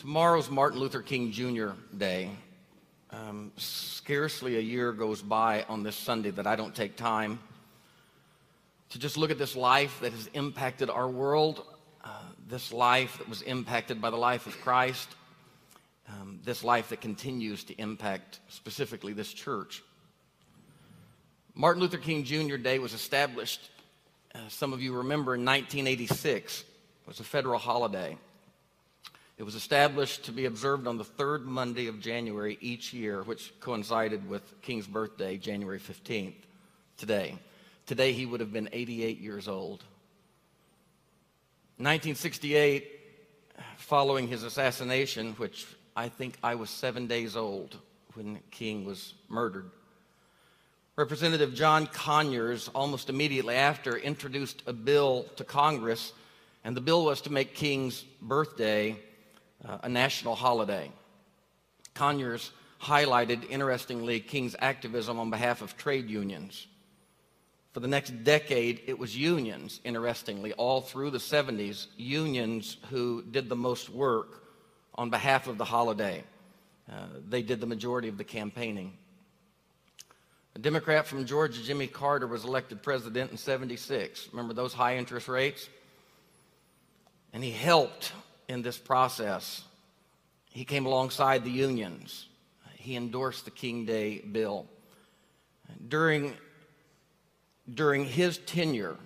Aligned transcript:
Tomorrow's 0.00 0.48
Martin 0.48 0.80
Luther 0.80 1.02
King 1.02 1.30
Jr. 1.30 1.72
Day. 1.94 2.30
Um, 3.10 3.52
scarcely 3.58 4.56
a 4.56 4.60
year 4.60 4.92
goes 4.92 5.20
by 5.20 5.66
on 5.68 5.82
this 5.82 5.94
Sunday 5.94 6.30
that 6.30 6.46
I 6.46 6.56
don't 6.56 6.74
take 6.74 6.96
time 6.96 7.38
to 8.88 8.98
just 8.98 9.18
look 9.18 9.30
at 9.30 9.36
this 9.36 9.54
life 9.54 10.00
that 10.00 10.12
has 10.12 10.26
impacted 10.32 10.88
our 10.88 11.06
world, 11.06 11.66
uh, 12.02 12.22
this 12.48 12.72
life 12.72 13.18
that 13.18 13.28
was 13.28 13.42
impacted 13.42 14.00
by 14.00 14.08
the 14.08 14.16
life 14.16 14.46
of 14.46 14.58
Christ, 14.62 15.06
um, 16.08 16.40
this 16.44 16.64
life 16.64 16.88
that 16.88 17.02
continues 17.02 17.62
to 17.64 17.74
impact 17.74 18.40
specifically 18.48 19.12
this 19.12 19.30
church. 19.30 19.82
Martin 21.54 21.82
Luther 21.82 21.98
King 21.98 22.24
Jr. 22.24 22.56
Day 22.56 22.78
was 22.78 22.94
established, 22.94 23.68
uh, 24.34 24.38
some 24.48 24.72
of 24.72 24.80
you 24.80 24.94
remember, 24.94 25.34
in 25.34 25.44
1986. 25.44 26.60
It 26.60 26.66
was 27.06 27.20
a 27.20 27.24
federal 27.24 27.58
holiday. 27.58 28.16
It 29.40 29.46
was 29.46 29.54
established 29.54 30.24
to 30.24 30.32
be 30.32 30.44
observed 30.44 30.86
on 30.86 30.98
the 30.98 31.04
third 31.04 31.46
Monday 31.46 31.86
of 31.86 31.98
January 31.98 32.58
each 32.60 32.92
year, 32.92 33.22
which 33.22 33.58
coincided 33.58 34.28
with 34.28 34.60
King's 34.60 34.86
birthday, 34.86 35.38
January 35.38 35.80
15th, 35.80 36.34
today. 36.98 37.38
Today 37.86 38.12
he 38.12 38.26
would 38.26 38.40
have 38.40 38.52
been 38.52 38.68
88 38.70 39.18
years 39.18 39.48
old. 39.48 39.82
1968, 41.78 42.86
following 43.78 44.28
his 44.28 44.42
assassination, 44.42 45.32
which 45.38 45.66
I 45.96 46.10
think 46.10 46.36
I 46.42 46.56
was 46.56 46.68
seven 46.68 47.06
days 47.06 47.34
old 47.34 47.78
when 48.12 48.40
King 48.50 48.84
was 48.84 49.14
murdered, 49.30 49.70
Representative 50.96 51.54
John 51.54 51.86
Conyers, 51.86 52.68
almost 52.74 53.08
immediately 53.08 53.54
after, 53.54 53.96
introduced 53.96 54.62
a 54.66 54.74
bill 54.74 55.24
to 55.36 55.44
Congress, 55.44 56.12
and 56.62 56.76
the 56.76 56.82
bill 56.82 57.06
was 57.06 57.22
to 57.22 57.32
make 57.32 57.54
King's 57.54 58.02
birthday 58.20 59.00
uh, 59.66 59.78
a 59.82 59.88
national 59.88 60.34
holiday. 60.34 60.90
Conyers 61.94 62.50
highlighted, 62.82 63.48
interestingly, 63.50 64.20
King's 64.20 64.56
activism 64.58 65.18
on 65.18 65.30
behalf 65.30 65.62
of 65.62 65.76
trade 65.76 66.08
unions. 66.08 66.66
For 67.72 67.80
the 67.80 67.88
next 67.88 68.24
decade, 68.24 68.82
it 68.86 68.98
was 68.98 69.16
unions, 69.16 69.80
interestingly, 69.84 70.52
all 70.54 70.80
through 70.80 71.10
the 71.10 71.18
70s, 71.18 71.86
unions 71.96 72.78
who 72.90 73.22
did 73.22 73.48
the 73.48 73.56
most 73.56 73.90
work 73.90 74.44
on 74.94 75.10
behalf 75.10 75.46
of 75.46 75.56
the 75.56 75.64
holiday. 75.64 76.24
Uh, 76.90 77.06
they 77.28 77.42
did 77.42 77.60
the 77.60 77.66
majority 77.66 78.08
of 78.08 78.18
the 78.18 78.24
campaigning. 78.24 78.92
A 80.56 80.58
Democrat 80.58 81.06
from 81.06 81.26
Georgia, 81.26 81.62
Jimmy 81.62 81.86
Carter, 81.86 82.26
was 82.26 82.44
elected 82.44 82.82
president 82.82 83.30
in 83.30 83.36
76. 83.36 84.28
Remember 84.32 84.52
those 84.52 84.74
high 84.74 84.96
interest 84.96 85.28
rates? 85.28 85.68
And 87.32 87.44
he 87.44 87.52
helped 87.52 88.12
in 88.50 88.62
this 88.62 88.76
process. 88.76 89.62
He 90.50 90.64
came 90.64 90.84
alongside 90.84 91.44
the 91.44 91.50
unions. 91.50 92.26
He 92.74 92.96
endorsed 92.96 93.44
the 93.44 93.52
King 93.52 93.86
Day 93.86 94.18
bill. 94.18 94.66
During, 95.88 96.34
during 97.72 98.04
his 98.04 98.38
tenure, 98.38 98.96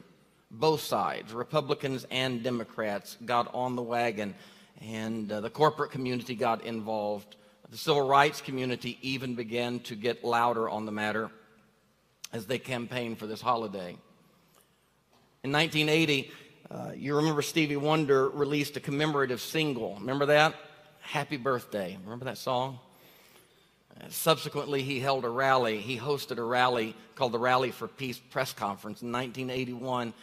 both 0.50 0.80
sides, 0.80 1.34
Republicans 1.34 2.06
and 2.10 2.42
Democrats, 2.42 3.18
got 3.26 3.54
on 3.54 3.76
the 3.76 3.82
wagon, 3.82 4.34
and 4.80 5.30
uh, 5.30 5.42
the 5.42 5.50
corporate 5.50 5.90
community 5.90 6.34
got 6.34 6.64
involved. 6.64 7.36
The 7.70 7.76
civil 7.76 8.08
rights 8.08 8.40
community 8.40 8.98
even 9.02 9.34
began 9.34 9.80
to 9.80 9.94
get 9.94 10.24
louder 10.24 10.70
on 10.70 10.86
the 10.86 10.92
matter 10.92 11.30
as 12.32 12.46
they 12.46 12.58
campaigned 12.58 13.18
for 13.18 13.26
this 13.26 13.42
holiday. 13.42 13.98
In 15.42 15.52
1980, 15.52 16.30
uh, 16.70 16.92
you 16.96 17.16
remember 17.16 17.42
Stevie 17.42 17.76
Wonder 17.76 18.28
released 18.28 18.76
a 18.76 18.80
commemorative 18.80 19.40
single. 19.40 19.96
Remember 20.00 20.26
that? 20.26 20.54
Happy 21.00 21.36
Birthday. 21.36 21.98
Remember 22.04 22.24
that 22.24 22.38
song? 22.38 22.78
Uh, 24.00 24.06
subsequently, 24.08 24.82
he 24.82 24.98
held 24.98 25.24
a 25.24 25.28
rally. 25.28 25.78
He 25.78 25.98
hosted 25.98 26.38
a 26.38 26.42
rally 26.42 26.96
called 27.14 27.32
the 27.32 27.38
Rally 27.38 27.70
for 27.70 27.86
Peace 27.86 28.18
press 28.18 28.52
conference 28.52 29.02
in 29.02 29.12
1981. 29.12 30.14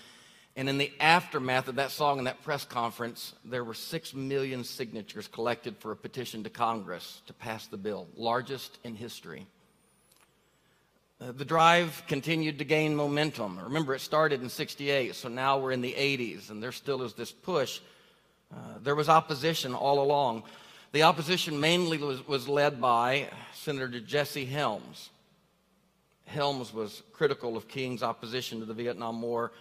And 0.56 0.68
in 0.68 0.78
the 0.78 0.91
aftermath 1.00 1.68
of 1.69 1.75
that 1.75 1.91
song 1.91 2.18
and 2.18 2.28
that 2.28 2.44
press 2.44 2.66
conference, 2.66 3.34
there 3.46 3.63
were 3.63 3.73
six 3.73 4.13
million 4.13 4.63
signatures 4.63 5.28
collected 5.28 5.78
for 5.78 5.91
a 5.91 5.96
petition 5.96 6.44
to 6.44 6.50
Congress 6.50 7.22
to 7.28 7.34
pass 7.34 7.68
the 7.68 7.78
bill, 7.78 8.08
largest 8.16 8.78
in 8.84 8.96
history. 8.96 9.47
Uh, 11.22 11.32
the 11.34 11.46
drive 11.46 12.02
continued 12.08 12.58
to 12.58 12.66
gain 12.66 12.96
momentum. 12.96 13.59
Remember, 13.59 13.94
it 13.94 14.00
started 14.00 14.42
in 14.42 14.50
68, 14.50 15.14
so 15.14 15.30
now 15.30 15.59
we're 15.59 15.72
in 15.72 15.82
the 15.82 15.94
80s, 15.94 16.50
and 16.50 16.64
there 16.64 16.72
still 16.72 17.04
is 17.04 17.14
this 17.14 17.32
push. 17.32 17.80
Uh, 18.52 18.58
there 18.82 18.96
was 18.96 19.08
opposition 19.08 19.76
all 19.76 20.02
along. 20.02 20.42
The 20.94 21.04
opposition 21.04 21.59
mainly 21.59 22.00
was, 22.00 22.28
was 22.28 22.48
led 22.48 22.82
by 22.82 23.30
Senator 23.54 24.00
Jesse 24.00 24.46
Helms. 24.46 25.12
Helms 26.26 26.74
was 26.74 27.04
critical 27.14 27.56
of 27.56 27.68
King's 27.68 28.02
opposition 28.02 28.59
to 28.59 28.66
the 28.66 28.74
Vietnam 28.74 29.22
War, 29.22 29.52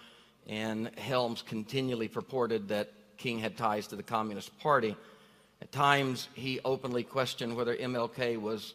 and 0.46 0.90
Helms 0.96 1.42
continually 1.42 2.08
purported 2.08 2.68
that 2.68 2.90
King 3.18 3.38
had 3.38 3.58
ties 3.58 3.86
to 3.88 3.96
the 3.96 4.02
Communist 4.02 4.58
Party. 4.60 4.96
At 5.60 5.70
times, 5.72 6.28
he 6.32 6.58
openly 6.64 7.02
questioned 7.02 7.54
whether 7.54 7.76
MLK 7.76 8.40
was 8.40 8.72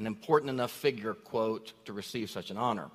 an 0.00 0.06
important 0.06 0.48
enough 0.48 0.70
figure, 0.70 1.12
quote, 1.12 1.74
to 1.84 1.92
receive 1.92 2.30
such 2.30 2.50
an 2.50 2.56
honor. 2.56 2.90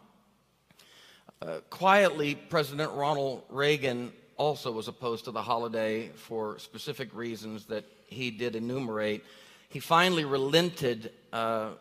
Uh, 1.40 1.60
quietly, 1.70 2.34
President 2.34 2.92
Ronald 2.94 3.44
Reagan 3.50 4.12
also 4.38 4.72
was 4.72 4.88
opposed 4.88 5.26
to 5.26 5.32
the 5.32 5.44
holiday 5.44 6.10
for 6.16 6.58
specific 6.58 7.14
reasons 7.14 7.66
that 7.66 7.86
he 8.08 8.32
did 8.32 8.56
enumerate. 8.56 9.24
He 9.70 9.80
finally 9.80 10.26
relented 10.26 11.12
uh, 11.32 11.74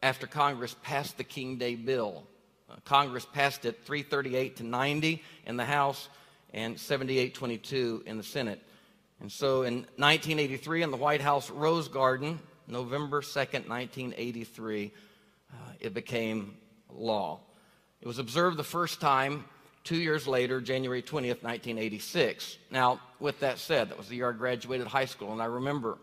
after 0.00 0.28
Congress 0.28 0.76
passed 0.84 1.16
the 1.16 1.24
King 1.24 1.58
Day 1.58 1.74
bill. 1.74 2.22
Uh, 2.70 2.76
Congress 2.84 3.26
passed 3.26 3.64
it 3.64 3.84
338 3.84 4.58
to 4.58 4.62
90 4.62 5.24
in 5.46 5.56
the 5.56 5.64
House 5.64 6.08
and 6.54 6.78
7822 6.78 8.04
in 8.06 8.16
the 8.16 8.22
Senate. 8.22 8.62
And 9.20 9.32
so 9.32 9.62
in 9.62 9.78
1983, 9.96 10.84
in 10.84 10.92
the 10.92 10.96
White 10.96 11.20
House 11.20 11.50
Rose 11.50 11.88
Garden, 11.88 12.38
November 12.68 13.22
2nd, 13.22 13.68
1983, 13.68 14.92
uh, 15.50 15.56
it 15.80 15.94
became 15.94 16.54
law. 16.92 17.40
It 18.00 18.06
was 18.06 18.18
observed 18.18 18.56
the 18.56 18.64
first 18.64 19.00
time 19.00 19.44
two 19.84 19.96
years 19.96 20.28
later, 20.28 20.60
January 20.60 21.02
20th, 21.02 21.42
1986. 21.42 22.58
Now, 22.70 23.00
with 23.20 23.40
that 23.40 23.58
said, 23.58 23.88
that 23.88 23.96
was 23.96 24.08
the 24.08 24.16
year 24.16 24.28
I 24.28 24.32
graduated 24.32 24.86
high 24.86 25.06
school, 25.06 25.32
and 25.32 25.40
I 25.40 25.46
remember 25.46 25.98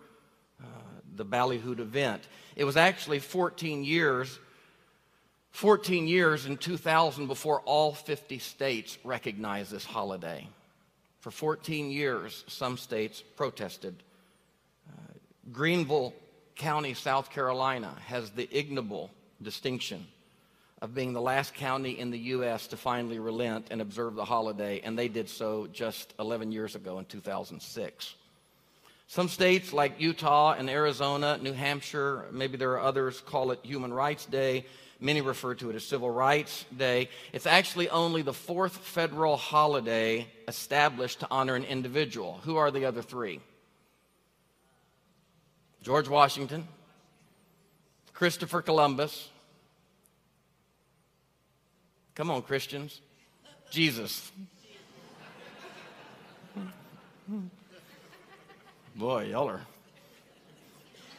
uh, 0.59 0.65
the 1.15 1.25
Ballyhoot 1.25 1.79
event. 1.79 2.23
It 2.55 2.63
was 2.63 2.77
actually 2.77 3.19
14 3.19 3.83
years, 3.83 4.39
14 5.51 6.07
years 6.07 6.47
in 6.47 6.57
2000 6.57 7.27
before 7.27 7.61
all 7.61 7.93
50 7.93 8.39
states 8.39 8.97
recognized 9.03 9.71
this 9.71 9.85
holiday. 9.85 10.47
For 11.19 11.29
14 11.29 11.91
years, 11.91 12.43
some 12.47 12.77
states 12.77 13.21
protested. 13.35 13.95
Uh, 14.89 15.13
Greenville, 15.51 16.13
County, 16.55 16.93
South 16.93 17.29
Carolina, 17.31 17.95
has 18.05 18.29
the 18.31 18.49
ignoble 18.57 19.11
distinction 19.41 20.07
of 20.81 20.93
being 20.93 21.13
the 21.13 21.21
last 21.21 21.53
county 21.53 21.99
in 21.99 22.11
the 22.11 22.19
U.S. 22.19 22.67
to 22.67 22.77
finally 22.77 23.19
relent 23.19 23.67
and 23.71 23.81
observe 23.81 24.15
the 24.15 24.25
holiday, 24.25 24.81
and 24.83 24.97
they 24.97 25.07
did 25.07 25.29
so 25.29 25.67
just 25.67 26.13
11 26.19 26.51
years 26.51 26.75
ago 26.75 26.99
in 26.99 27.05
2006. 27.05 28.15
Some 29.07 29.29
states 29.29 29.71
like 29.71 29.99
Utah 29.99 30.55
and 30.57 30.69
Arizona, 30.69 31.37
New 31.41 31.53
Hampshire, 31.53 32.25
maybe 32.31 32.57
there 32.57 32.71
are 32.71 32.81
others, 32.81 33.21
call 33.21 33.51
it 33.51 33.59
Human 33.63 33.93
Rights 33.93 34.25
Day. 34.25 34.65
Many 34.99 35.21
refer 35.21 35.55
to 35.55 35.69
it 35.69 35.75
as 35.75 35.83
Civil 35.83 36.09
Rights 36.09 36.65
Day. 36.75 37.09
It's 37.33 37.45
actually 37.45 37.89
only 37.89 38.21
the 38.21 38.33
fourth 38.33 38.77
federal 38.77 39.37
holiday 39.37 40.27
established 40.47 41.19
to 41.19 41.27
honor 41.29 41.55
an 41.55 41.65
individual. 41.65 42.39
Who 42.43 42.55
are 42.55 42.71
the 42.71 42.85
other 42.85 43.01
three? 43.01 43.41
George 45.85 46.09
Washington, 46.09 46.67
Christopher 48.11 48.63
Columbus. 48.63 49.29
Come 52.15 52.31
on, 52.31 52.41
Christians. 52.41 53.01
Jesus. 53.69 54.31
Boy, 58.95 59.25
y'all 59.25 59.47
are 59.47 59.61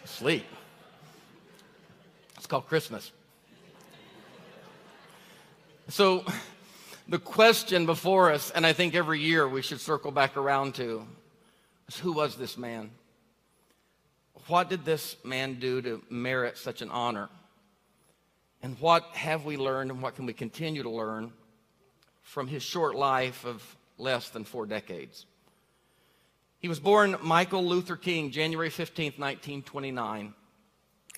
asleep. 0.05 0.45
It's 2.37 2.49
called 2.49 2.67
Christmas. 2.67 3.13
So, 5.87 6.25
the 7.07 7.21
question 7.21 7.87
before 7.87 8.33
us, 8.33 8.51
and 8.51 8.67
I 8.67 8.73
think 8.73 8.97
every 8.97 9.21
year 9.21 9.49
we 9.49 9.63
should 9.63 9.81
circle 9.81 10.11
back 10.11 10.37
around 10.37 10.75
to, 10.75 11.07
is 11.87 12.01
who 12.01 12.11
was 12.11 12.35
this 12.35 12.59
man? 12.59 12.91
What 14.49 14.69
did 14.69 14.85
this 14.85 15.17
man 15.25 15.55
do 15.55 15.83
to 15.83 16.03
merit 16.09 16.57
such 16.57 16.83
an 16.83 16.91
honor? 16.91 17.29
And 18.63 18.79
what 18.81 19.05
have 19.13 19.45
we 19.45 19.57
learned 19.57 19.91
and 19.91 20.01
what 20.01 20.15
can 20.15 20.27
we 20.27 20.33
continue 20.33 20.83
to 20.83 20.91
learn 20.91 21.33
from 22.23 22.47
his 22.47 22.63
short 22.63 22.95
life 22.95 23.45
of 23.45 23.77
less 23.99 24.31
than 24.31 24.45
four 24.45 24.67
decades? 24.67 25.27
He 26.59 26.69
was 26.69 26.81
born 26.81 27.17
Michael 27.23 27.65
Luther 27.65 27.97
King, 27.97 28.31
January 28.31 28.71
15, 28.71 29.13
1929, 29.17 30.35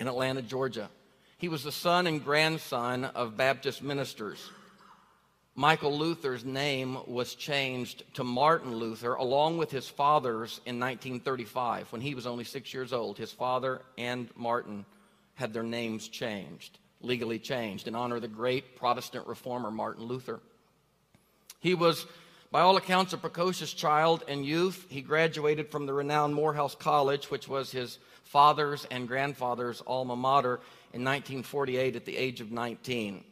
in 0.00 0.08
Atlanta, 0.08 0.42
Georgia. 0.42 0.90
He 1.38 1.48
was 1.48 1.62
the 1.62 1.72
son 1.72 2.06
and 2.06 2.24
grandson 2.24 3.04
of 3.04 3.36
Baptist 3.36 3.82
ministers. 3.82 4.50
Michael 5.58 5.98
Luther's 5.98 6.44
name 6.44 6.98
was 7.08 7.34
changed 7.34 8.04
to 8.14 8.22
Martin 8.22 8.76
Luther 8.76 9.14
along 9.14 9.58
with 9.58 9.72
his 9.72 9.88
father's 9.88 10.60
in 10.66 10.78
1935 10.78 11.90
when 11.90 12.00
he 12.00 12.14
was 12.14 12.28
only 12.28 12.44
six 12.44 12.72
years 12.72 12.92
old. 12.92 13.18
His 13.18 13.32
father 13.32 13.82
and 13.98 14.28
Martin 14.36 14.86
had 15.34 15.52
their 15.52 15.64
names 15.64 16.06
changed, 16.06 16.78
legally 17.00 17.40
changed, 17.40 17.88
in 17.88 17.96
honor 17.96 18.14
of 18.14 18.22
the 18.22 18.28
great 18.28 18.76
Protestant 18.76 19.26
reformer 19.26 19.72
Martin 19.72 20.04
Luther. 20.04 20.38
He 21.58 21.74
was, 21.74 22.06
by 22.52 22.60
all 22.60 22.76
accounts, 22.76 23.12
a 23.12 23.18
precocious 23.18 23.72
child 23.72 24.22
and 24.28 24.46
youth. 24.46 24.86
He 24.88 25.02
graduated 25.02 25.72
from 25.72 25.86
the 25.86 25.92
renowned 25.92 26.36
Morehouse 26.36 26.76
College, 26.76 27.32
which 27.32 27.48
was 27.48 27.72
his 27.72 27.98
father's 28.22 28.84
and 28.92 29.08
grandfather's 29.08 29.82
alma 29.88 30.14
mater 30.14 30.60
in 30.92 31.02
1948 31.02 31.96
at 31.96 32.04
the 32.04 32.16
age 32.16 32.40
of 32.40 32.52
19. 32.52 33.24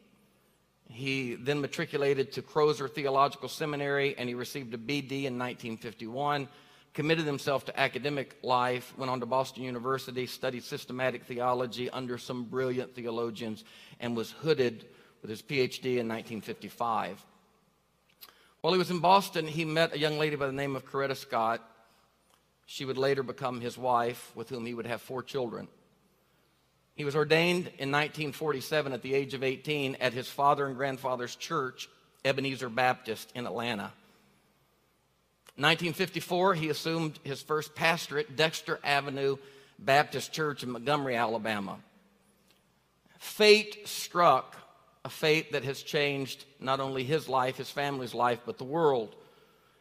He 0.89 1.35
then 1.35 1.61
matriculated 1.61 2.33
to 2.33 2.43
Crozer 2.43 2.89
Theological 2.89 3.49
Seminary 3.49 4.17
and 4.17 4.29
he 4.29 4.35
received 4.35 4.73
a 4.75 4.79
BD 4.79 5.25
in 5.25 5.39
1951. 5.39 6.49
Committed 6.95 7.27
himself 7.27 7.67
to 7.67 7.79
academic 7.79 8.39
life, 8.43 8.95
went 8.97 9.11
on 9.11 9.21
to 9.21 9.27
Boston 9.27 9.63
University, 9.65 10.27
studied 10.27 10.65
systematic 10.65 11.25
theology 11.25 11.91
under 11.91 12.17
some 12.17 12.45
brilliant 12.45 12.95
theologians, 12.95 13.65
and 14.01 14.17
was 14.17 14.31
hooded 14.31 14.87
with 15.21 15.29
his 15.29 15.43
PhD 15.43 15.99
in 15.99 16.09
1955. 16.09 17.23
While 18.63 18.73
he 18.73 18.79
was 18.79 18.91
in 18.91 19.01
Boston, 19.01 19.47
he 19.47 19.67
met 19.67 19.95
a 19.95 19.99
young 19.99 20.19
lady 20.19 20.37
by 20.37 20.47
the 20.47 20.53
name 20.53 20.75
of 20.75 20.87
Coretta 20.87 21.17
Scott. 21.17 21.63
She 22.65 22.87
would 22.87 22.97
later 22.97 23.23
become 23.23 23.61
his 23.61 23.77
wife, 23.77 24.33
with 24.35 24.49
whom 24.49 24.65
he 24.65 24.73
would 24.73 24.87
have 24.87 25.03
four 25.03 25.23
children. 25.23 25.69
He 26.97 27.05
was 27.05 27.15
ordained 27.15 27.67
in 27.79 27.93
1947 27.93 28.93
at 28.93 29.03
the 29.03 29.15
age 29.15 29.35
of 29.35 29.43
18 29.45 29.97
at 30.01 30.15
his 30.15 30.29
father 30.29 30.67
and 30.67 30.77
grandfather's 30.77 31.37
church, 31.37 31.89
Ebenezer 32.25 32.71
Baptist 32.71 33.31
in 33.35 33.47
Atlanta. 33.47 33.93
1954, 35.59 36.55
he 36.55 36.69
assumed 36.71 37.19
his 37.23 37.43
first 37.43 37.75
pastorate, 37.75 38.35
Dexter 38.35 38.81
Avenue 38.83 39.37
Baptist 39.79 40.33
Church 40.33 40.63
in 40.63 40.71
Montgomery, 40.71 41.17
Alabama. 41.17 41.79
Fate 43.19 43.87
struck, 43.87 44.57
a 45.05 45.11
fate 45.11 45.53
that 45.53 45.65
has 45.65 45.83
changed 45.83 46.45
not 46.61 46.81
only 46.81 47.05
his 47.05 47.29
life, 47.29 47.57
his 47.59 47.71
family's 47.71 48.15
life, 48.15 48.41
but 48.47 48.57
the 48.57 48.65
world. 48.65 49.15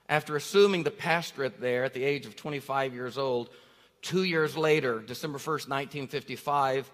After 0.09 0.35
assuming 0.35 0.83
the 0.83 0.91
pastorate 0.91 1.61
there 1.61 1.85
at 1.85 1.93
the 1.93 2.03
age 2.03 2.25
of 2.25 2.35
25 2.35 2.93
years 2.93 3.17
old, 3.17 3.49
two 4.01 4.23
years 4.23 4.55
later, 4.55 4.99
December 4.99 5.39
1st, 5.39 5.67
1955, 5.69 6.91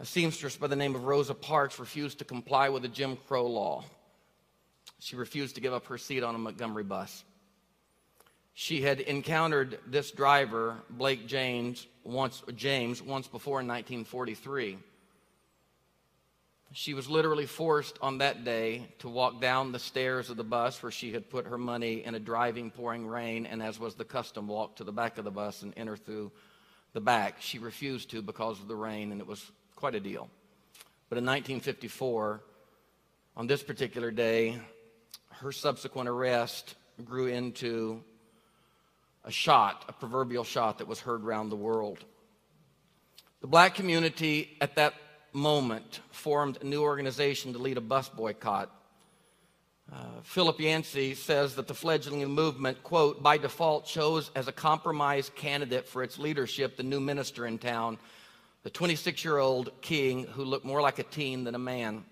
a 0.00 0.04
seamstress 0.04 0.56
by 0.56 0.68
the 0.68 0.76
name 0.76 0.94
of 0.94 1.04
Rosa 1.04 1.34
Parks 1.34 1.78
refused 1.78 2.18
to 2.18 2.24
comply 2.24 2.68
with 2.68 2.82
the 2.82 2.88
Jim 2.88 3.16
Crow 3.26 3.46
law. 3.46 3.84
She 5.00 5.16
refused 5.16 5.56
to 5.56 5.60
give 5.60 5.72
up 5.72 5.86
her 5.86 5.98
seat 5.98 6.22
on 6.22 6.34
a 6.34 6.38
Montgomery 6.38 6.84
bus. 6.84 7.24
She 8.54 8.82
had 8.82 9.00
encountered 9.00 9.78
this 9.86 10.10
driver, 10.10 10.76
Blake 10.90 11.26
James, 11.26 11.86
once, 12.02 12.42
James, 12.56 13.00
once 13.00 13.28
before 13.28 13.60
in 13.60 13.68
1943. 13.68 14.78
She 16.72 16.92
was 16.92 17.08
literally 17.08 17.46
forced 17.46 17.98
on 18.02 18.18
that 18.18 18.44
day 18.44 18.88
to 18.98 19.08
walk 19.08 19.40
down 19.40 19.72
the 19.72 19.78
stairs 19.78 20.28
of 20.28 20.36
the 20.36 20.44
bus 20.44 20.82
where 20.82 20.92
she 20.92 21.12
had 21.12 21.30
put 21.30 21.46
her 21.46 21.56
money 21.56 22.04
in 22.04 22.14
a 22.14 22.20
driving, 22.20 22.70
pouring 22.70 23.06
rain, 23.06 23.46
and 23.46 23.62
as 23.62 23.80
was 23.80 23.94
the 23.94 24.04
custom, 24.04 24.48
walk 24.48 24.76
to 24.76 24.84
the 24.84 24.92
back 24.92 25.18
of 25.18 25.24
the 25.24 25.30
bus 25.30 25.62
and 25.62 25.72
enter 25.76 25.96
through 25.96 26.30
the 26.92 27.00
back. 27.00 27.36
She 27.40 27.58
refused 27.58 28.10
to 28.10 28.22
because 28.22 28.60
of 28.60 28.68
the 28.68 28.76
rain, 28.76 29.12
and 29.12 29.20
it 29.20 29.26
was 29.26 29.50
quite 29.78 29.94
a 29.94 30.00
deal. 30.00 30.28
But 31.08 31.18
in 31.18 31.24
1954, 31.24 32.42
on 33.36 33.46
this 33.46 33.62
particular 33.62 34.10
day, 34.10 34.58
her 35.30 35.52
subsequent 35.52 36.08
arrest 36.08 36.74
grew 37.04 37.28
into 37.28 38.02
a 39.24 39.30
shot, 39.30 39.84
a 39.88 39.92
proverbial 39.92 40.42
shot 40.42 40.78
that 40.78 40.88
was 40.88 40.98
heard 40.98 41.22
around 41.22 41.50
the 41.50 41.56
world. 41.56 42.04
The 43.40 43.46
black 43.46 43.76
community 43.76 44.56
at 44.60 44.74
that 44.74 44.94
moment 45.32 46.00
formed 46.10 46.58
a 46.60 46.66
new 46.66 46.82
organization 46.82 47.52
to 47.52 47.60
lead 47.60 47.76
a 47.76 47.80
bus 47.80 48.08
boycott. 48.08 48.74
Uh, 49.92 50.22
Philip 50.24 50.58
Yancey 50.58 51.14
says 51.14 51.54
that 51.54 51.68
the 51.68 51.74
fledgling 51.74 52.26
movement, 52.26 52.82
quote, 52.82 53.22
by 53.22 53.38
default 53.38 53.86
chose 53.86 54.32
as 54.34 54.48
a 54.48 54.52
compromise 54.52 55.30
candidate 55.36 55.86
for 55.86 56.02
its 56.02 56.18
leadership 56.18 56.76
the 56.76 56.82
new 56.82 56.98
minister 56.98 57.46
in 57.46 57.58
town 57.58 57.96
the 58.68 58.72
26 58.72 59.24
year 59.24 59.38
old 59.38 59.70
king 59.80 60.24
who 60.24 60.44
looked 60.44 60.66
more 60.66 60.82
like 60.82 60.98
a 60.98 61.02
teen 61.02 61.44
than 61.44 61.54
a 61.54 61.58
man. 61.58 62.04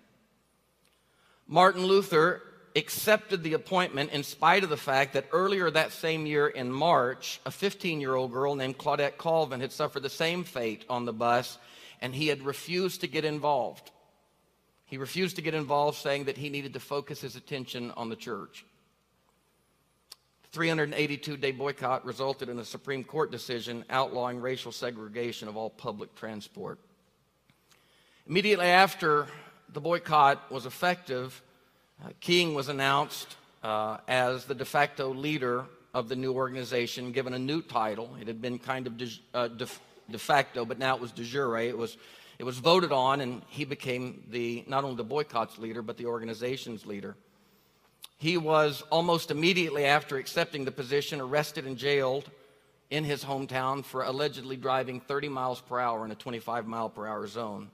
Martin 1.45 1.85
Luther 1.85 2.41
accepted 2.75 3.43
the 3.43 3.53
appointment 3.53 4.09
in 4.09 4.23
spite 4.23 4.63
of 4.63 4.71
the 4.71 4.75
fact 4.75 5.13
that 5.13 5.27
earlier 5.31 5.69
that 5.69 5.91
same 5.91 6.25
year 6.25 6.47
in 6.47 6.71
March, 6.71 7.39
a 7.45 7.51
15 7.51 8.01
year 8.01 8.15
old 8.15 8.31
girl 8.31 8.55
named 8.55 8.75
Claudette 8.75 9.19
Colvin 9.19 9.59
had 9.61 9.71
suffered 9.71 10.01
the 10.01 10.09
same 10.09 10.43
fate 10.43 10.83
on 10.89 11.05
the 11.05 11.13
bus, 11.13 11.59
and 12.01 12.15
he 12.15 12.25
had 12.25 12.41
refused 12.41 13.01
to 13.01 13.07
get 13.07 13.23
involved. 13.23 13.91
He 14.85 14.97
refused 14.97 15.35
to 15.35 15.43
get 15.43 15.53
involved, 15.53 15.99
saying 15.99 16.23
that 16.23 16.37
he 16.37 16.49
needed 16.49 16.73
to 16.73 16.79
focus 16.79 17.21
his 17.21 17.35
attention 17.35 17.91
on 17.91 18.09
the 18.09 18.15
church. 18.15 18.65
382 20.57 21.37
day 21.37 21.51
boycott 21.51 22.03
resulted 22.03 22.49
in 22.49 22.57
a 22.57 22.65
Supreme 22.65 23.03
Court 23.03 23.29
decision 23.29 23.85
outlawing 23.91 24.41
racial 24.41 24.71
segregation 24.71 25.47
of 25.47 25.55
all 25.55 25.69
public 25.69 26.15
transport. 26.15 26.79
Immediately 28.27 28.65
after 28.65 29.27
the 29.71 29.79
boycott 29.79 30.51
was 30.51 30.65
effective, 30.65 31.43
uh, 32.03 32.09
King 32.21 32.55
was 32.55 32.69
announced 32.69 33.35
uh, 33.61 33.97
as 34.07 34.45
the 34.45 34.55
de 34.55 34.65
facto 34.65 35.13
leader 35.13 35.65
of 35.93 36.09
the 36.09 36.15
new 36.15 36.33
organization, 36.33 37.11
given 37.11 37.35
a 37.35 37.39
new 37.39 37.61
title. 37.61 38.09
It 38.19 38.25
had 38.25 38.41
been 38.41 38.57
kind 38.57 38.87
of 38.87 38.97
de, 38.97 39.11
uh, 39.35 39.49
de, 39.49 39.67
de 40.09 40.17
facto, 40.17 40.65
but 40.65 40.79
now 40.79 40.95
it 40.95 41.01
was 41.01 41.11
de 41.11 41.23
jure. 41.23 41.59
It 41.59 41.77
was, 41.77 41.97
it 42.39 42.45
was 42.45 42.57
voted 42.57 42.91
on, 42.91 43.21
and 43.21 43.43
he 43.49 43.63
became 43.63 44.23
the 44.31 44.63
not 44.65 44.83
only 44.83 44.95
the 44.95 45.03
boycott's 45.03 45.59
leader, 45.59 45.83
but 45.83 45.97
the 45.97 46.07
organization's 46.07 46.87
leader. 46.87 47.15
He 48.17 48.35
was 48.35 48.81
almost 48.89 49.29
immediately 49.29 49.85
after 49.85 50.17
accepting 50.17 50.65
the 50.65 50.71
position 50.71 51.21
arrested 51.21 51.65
and 51.67 51.77
jailed 51.77 52.29
in 52.89 53.03
his 53.03 53.23
hometown 53.23 53.85
for 53.85 54.03
allegedly 54.03 54.57
driving 54.57 54.99
30 54.99 55.29
miles 55.29 55.61
per 55.61 55.79
hour 55.79 56.03
in 56.03 56.11
a 56.11 56.15
25 56.15 56.65
mile 56.65 56.89
per 56.89 57.05
hour 57.05 57.27
zone. 57.27 57.69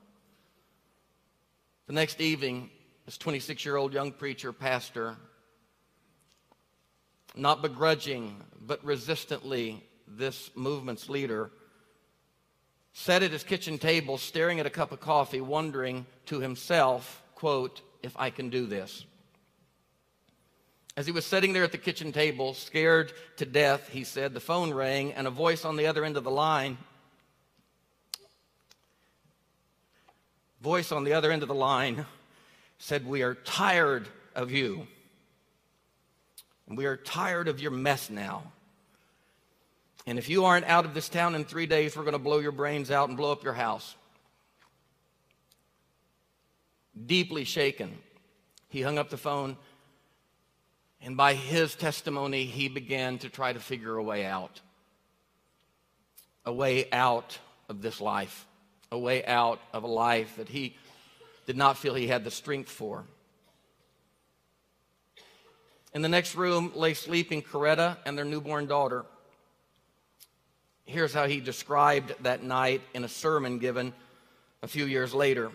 The 1.87 1.93
next 1.93 2.19
evening, 2.19 2.69
this 3.05 3.17
26 3.17 3.63
year 3.63 3.77
old 3.77 3.93
young 3.93 4.11
preacher, 4.11 4.51
pastor, 4.51 5.15
not 7.35 7.61
begrudging 7.61 8.43
but 8.59 8.83
resistantly 8.83 9.83
this 10.07 10.51
movement's 10.55 11.07
leader, 11.07 11.51
sat 12.93 13.23
at 13.23 13.31
his 13.31 13.43
kitchen 13.43 13.77
table 13.77 14.17
staring 14.17 14.59
at 14.59 14.65
a 14.65 14.69
cup 14.69 14.91
of 14.91 14.99
coffee, 14.99 15.41
wondering 15.41 16.05
to 16.25 16.39
himself, 16.39 17.23
quote, 17.33 17.81
if 18.01 18.15
I 18.17 18.29
can 18.29 18.49
do 18.49 18.65
this. 18.65 19.05
As 20.95 21.05
he 21.07 21.11
was 21.11 21.25
sitting 21.25 21.53
there 21.53 21.63
at 21.63 21.71
the 21.71 21.77
kitchen 21.77 22.11
table, 22.11 22.53
scared 22.53 23.13
to 23.37 23.45
death, 23.45 23.89
he 23.89 24.03
said, 24.03 24.33
the 24.33 24.39
phone 24.39 24.73
rang, 24.73 25.13
and 25.13 25.25
a 25.25 25.31
voice 25.31 25.65
on 25.65 25.75
the 25.75 25.87
other 25.87 26.05
end 26.05 26.17
of 26.17 26.23
the 26.23 26.31
line, 26.31 26.77
voice 30.61 30.91
on 30.91 31.03
the 31.03 31.13
other 31.13 31.31
end 31.31 31.41
of 31.41 31.47
the 31.47 31.55
line 31.55 32.05
said, 32.77 33.07
We 33.07 33.23
are 33.23 33.33
tired 33.33 34.07
of 34.35 34.51
you. 34.51 34.87
We 36.67 36.85
are 36.85 36.97
tired 36.97 37.47
of 37.47 37.59
your 37.59 37.71
mess 37.71 38.09
now. 38.09 38.43
And 40.05 40.17
if 40.17 40.29
you 40.29 40.45
aren't 40.45 40.65
out 40.65 40.85
of 40.85 40.93
this 40.93 41.09
town 41.09 41.35
in 41.35 41.45
three 41.45 41.65
days, 41.65 41.95
we're 41.95 42.03
going 42.03 42.13
to 42.13 42.19
blow 42.19 42.39
your 42.39 42.51
brains 42.51 42.91
out 42.91 43.09
and 43.09 43.17
blow 43.17 43.31
up 43.31 43.43
your 43.43 43.53
house. 43.53 43.95
Deeply 47.05 47.43
shaken, 47.43 47.97
he 48.69 48.81
hung 48.81 48.97
up 48.97 49.09
the 49.09 49.17
phone 49.17 49.57
and 51.03 51.17
by 51.17 51.33
his 51.33 51.75
testimony, 51.75 52.45
he 52.45 52.69
began 52.69 53.17
to 53.19 53.29
try 53.29 53.51
to 53.51 53.59
figure 53.59 53.97
a 53.97 54.03
way 54.03 54.25
out. 54.25 54.61
A 56.45 56.53
way 56.53 56.89
out 56.91 57.37
of 57.67 57.81
this 57.81 57.99
life. 57.99 58.47
A 58.89 58.97
way 58.97 59.25
out 59.25 59.59
of 59.73 59.83
a 59.83 59.87
life 59.87 60.37
that 60.37 60.47
he 60.47 60.77
did 61.45 61.57
not 61.57 61.77
feel 61.77 61.93
he 61.93 62.07
had 62.07 62.23
the 62.23 62.31
strength 62.31 62.69
for. 62.69 63.03
In 65.93 66.01
the 66.01 66.09
next 66.09 66.35
room 66.35 66.71
lay 66.73 66.93
sleeping 66.93 67.41
Coretta 67.41 67.97
and 68.05 68.17
their 68.17 68.25
newborn 68.25 68.65
daughter. 68.65 69.05
Here's 70.85 71.13
how 71.13 71.27
he 71.27 71.41
described 71.41 72.13
that 72.21 72.43
night 72.43 72.81
in 72.93 73.03
a 73.03 73.09
sermon 73.09 73.59
given 73.59 73.93
a 74.61 74.67
few 74.67 74.85
years 74.85 75.13
later. 75.13 75.51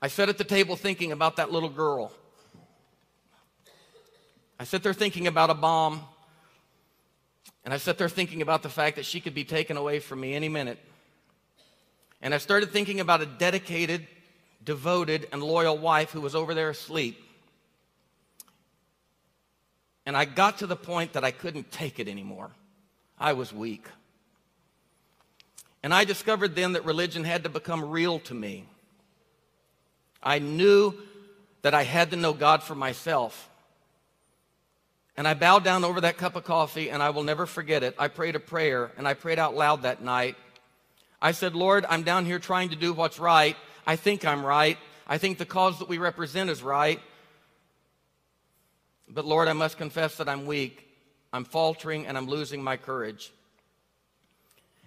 I 0.00 0.08
sat 0.08 0.28
at 0.28 0.38
the 0.38 0.44
table 0.44 0.76
thinking 0.76 1.10
about 1.10 1.36
that 1.36 1.50
little 1.50 1.68
girl 1.68 2.12
I 4.58 4.64
sit 4.64 4.82
there 4.82 4.94
thinking 4.94 5.26
about 5.26 5.50
a 5.50 5.54
bomb 5.54 6.02
And 7.66 7.74
I 7.74 7.78
sat 7.78 7.98
there 7.98 8.08
thinking 8.08 8.42
about 8.42 8.62
the 8.62 8.68
fact 8.68 8.94
that 8.94 9.04
she 9.04 9.20
could 9.20 9.34
be 9.34 9.44
taken 9.44 9.76
away 9.76 9.98
from 9.98 10.20
me 10.20 10.34
any 10.34 10.48
minute. 10.48 10.78
And 12.22 12.32
I 12.32 12.38
started 12.38 12.70
thinking 12.70 13.00
about 13.00 13.22
a 13.22 13.26
dedicated, 13.26 14.06
devoted, 14.64 15.26
and 15.32 15.42
loyal 15.42 15.76
wife 15.76 16.12
who 16.12 16.20
was 16.20 16.36
over 16.36 16.54
there 16.54 16.70
asleep. 16.70 17.20
And 20.06 20.16
I 20.16 20.26
got 20.26 20.58
to 20.58 20.68
the 20.68 20.76
point 20.76 21.14
that 21.14 21.24
I 21.24 21.32
couldn't 21.32 21.72
take 21.72 21.98
it 21.98 22.06
anymore. 22.06 22.52
I 23.18 23.32
was 23.32 23.52
weak. 23.52 23.88
And 25.82 25.92
I 25.92 26.04
discovered 26.04 26.54
then 26.54 26.74
that 26.74 26.84
religion 26.84 27.24
had 27.24 27.42
to 27.42 27.48
become 27.48 27.90
real 27.90 28.20
to 28.20 28.34
me. 28.34 28.64
I 30.22 30.38
knew 30.38 30.94
that 31.62 31.74
I 31.74 31.82
had 31.82 32.12
to 32.12 32.16
know 32.16 32.32
God 32.32 32.62
for 32.62 32.76
myself. 32.76 33.50
And 35.16 35.26
I 35.26 35.34
bowed 35.34 35.64
down 35.64 35.84
over 35.84 36.00
that 36.02 36.18
cup 36.18 36.36
of 36.36 36.44
coffee, 36.44 36.90
and 36.90 37.02
I 37.02 37.10
will 37.10 37.22
never 37.22 37.46
forget 37.46 37.82
it. 37.82 37.94
I 37.98 38.08
prayed 38.08 38.36
a 38.36 38.40
prayer, 38.40 38.90
and 38.98 39.08
I 39.08 39.14
prayed 39.14 39.38
out 39.38 39.56
loud 39.56 39.82
that 39.82 40.02
night. 40.02 40.36
I 41.22 41.32
said, 41.32 41.54
Lord, 41.54 41.86
I'm 41.88 42.02
down 42.02 42.26
here 42.26 42.38
trying 42.38 42.68
to 42.68 42.76
do 42.76 42.92
what's 42.92 43.18
right. 43.18 43.56
I 43.86 43.96
think 43.96 44.26
I'm 44.26 44.44
right. 44.44 44.76
I 45.06 45.16
think 45.16 45.38
the 45.38 45.46
cause 45.46 45.78
that 45.78 45.88
we 45.88 45.96
represent 45.96 46.50
is 46.50 46.62
right. 46.62 47.00
But 49.08 49.24
Lord, 49.24 49.48
I 49.48 49.54
must 49.54 49.78
confess 49.78 50.16
that 50.16 50.28
I'm 50.28 50.44
weak. 50.44 50.86
I'm 51.32 51.44
faltering, 51.44 52.06
and 52.06 52.18
I'm 52.18 52.26
losing 52.26 52.62
my 52.62 52.76
courage. 52.76 53.32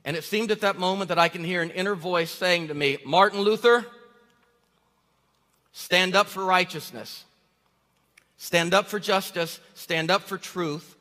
And 0.06 0.16
it 0.16 0.24
seemed 0.24 0.52
at 0.52 0.62
that 0.62 0.78
moment 0.78 1.10
that 1.10 1.20
I 1.20 1.30
can 1.30 1.44
hear 1.44 1.62
an 1.62 1.72
inner 1.72 1.96
voice 1.96 2.32
saying 2.32 2.68
to 2.68 2.74
me, 2.74 3.00
Martin 3.06 3.42
Luther, 3.42 3.86
stand 5.72 6.16
up 6.16 6.28
for 6.28 6.46
righteousness. 6.46 7.26
Stand 8.42 8.74
up 8.74 8.88
for 8.88 9.00
justice, 9.00 9.60
stand 9.74 10.10
up 10.10 10.22
for 10.22 10.38
truth, 10.38 10.96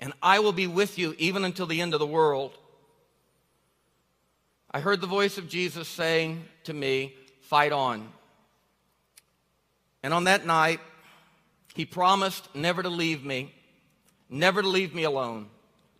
and 0.00 0.12
I 0.20 0.40
will 0.40 0.52
be 0.52 0.66
with 0.66 0.98
you 0.98 1.14
even 1.16 1.44
until 1.44 1.64
the 1.64 1.80
end 1.80 1.94
of 1.94 2.00
the 2.00 2.06
world. 2.06 2.58
I 4.68 4.80
heard 4.80 5.00
the 5.00 5.06
voice 5.06 5.38
of 5.38 5.48
Jesus 5.48 5.86
saying 5.86 6.44
to 6.64 6.74
me, 6.74 7.14
Fight 7.42 7.70
on. 7.70 8.08
And 10.02 10.12
on 10.12 10.24
that 10.24 10.44
night, 10.44 10.80
he 11.72 11.84
promised 11.84 12.52
never 12.52 12.82
to 12.82 12.88
leave 12.88 13.24
me, 13.24 13.54
never 14.28 14.60
to 14.60 14.68
leave 14.68 14.92
me 14.92 15.04
alone. 15.04 15.46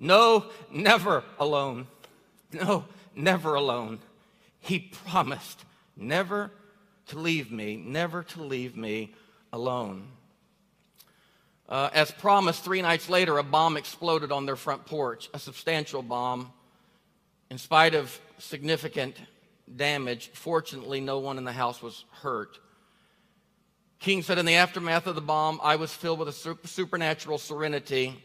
No, 0.00 0.47
never 0.71 1.23
alone. 1.38 1.87
No, 2.52 2.87
never 3.14 3.55
alone. 3.55 4.00
He 4.59 4.81
promised 4.81 5.64
never 5.97 6.50
to 7.06 7.18
leave 7.18 7.50
me, 7.50 7.76
never 7.76 8.23
to 8.23 8.42
leave 8.42 8.76
me 8.76 9.14
alone. 9.52 10.09
Uh, 11.68 11.88
as 11.94 12.11
promised, 12.11 12.64
three 12.64 12.82
nights 12.82 13.09
later, 13.09 13.38
a 13.38 13.42
bomb 13.42 13.76
exploded 13.76 14.30
on 14.30 14.47
their 14.47 14.56
front 14.56 14.85
porch, 14.85 15.30
a 15.32 15.38
substantial 15.38 16.02
bomb. 16.02 16.52
In 17.50 17.59
spite 17.59 17.94
of 17.94 18.18
significant 18.38 19.16
damage, 19.75 20.30
fortunately, 20.35 21.00
no 21.00 21.18
one 21.18 21.38
in 21.38 21.44
the 21.44 21.52
house 21.52 21.82
was 21.82 22.04
hurt. 22.11 22.59
King 24.00 24.23
said, 24.23 24.38
In 24.38 24.47
the 24.47 24.56
aftermath 24.56 25.06
of 25.06 25.14
the 25.14 25.21
bomb, 25.21 25.61
I 25.62 25.76
was 25.76 25.94
filled 25.94 26.18
with 26.18 26.28
a 26.28 26.56
supernatural 26.66 27.38
serenity. 27.38 28.21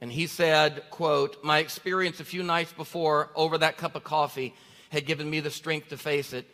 And 0.00 0.10
he 0.10 0.26
said, 0.26 0.82
quote, 0.90 1.44
My 1.44 1.58
experience 1.58 2.20
a 2.20 2.24
few 2.24 2.42
nights 2.42 2.72
before 2.72 3.30
over 3.34 3.58
that 3.58 3.76
cup 3.76 3.96
of 3.96 4.04
coffee 4.04 4.54
had 4.90 5.06
given 5.06 5.28
me 5.28 5.40
the 5.40 5.50
strength 5.50 5.88
to 5.88 5.96
face 5.96 6.32
it. 6.32 6.48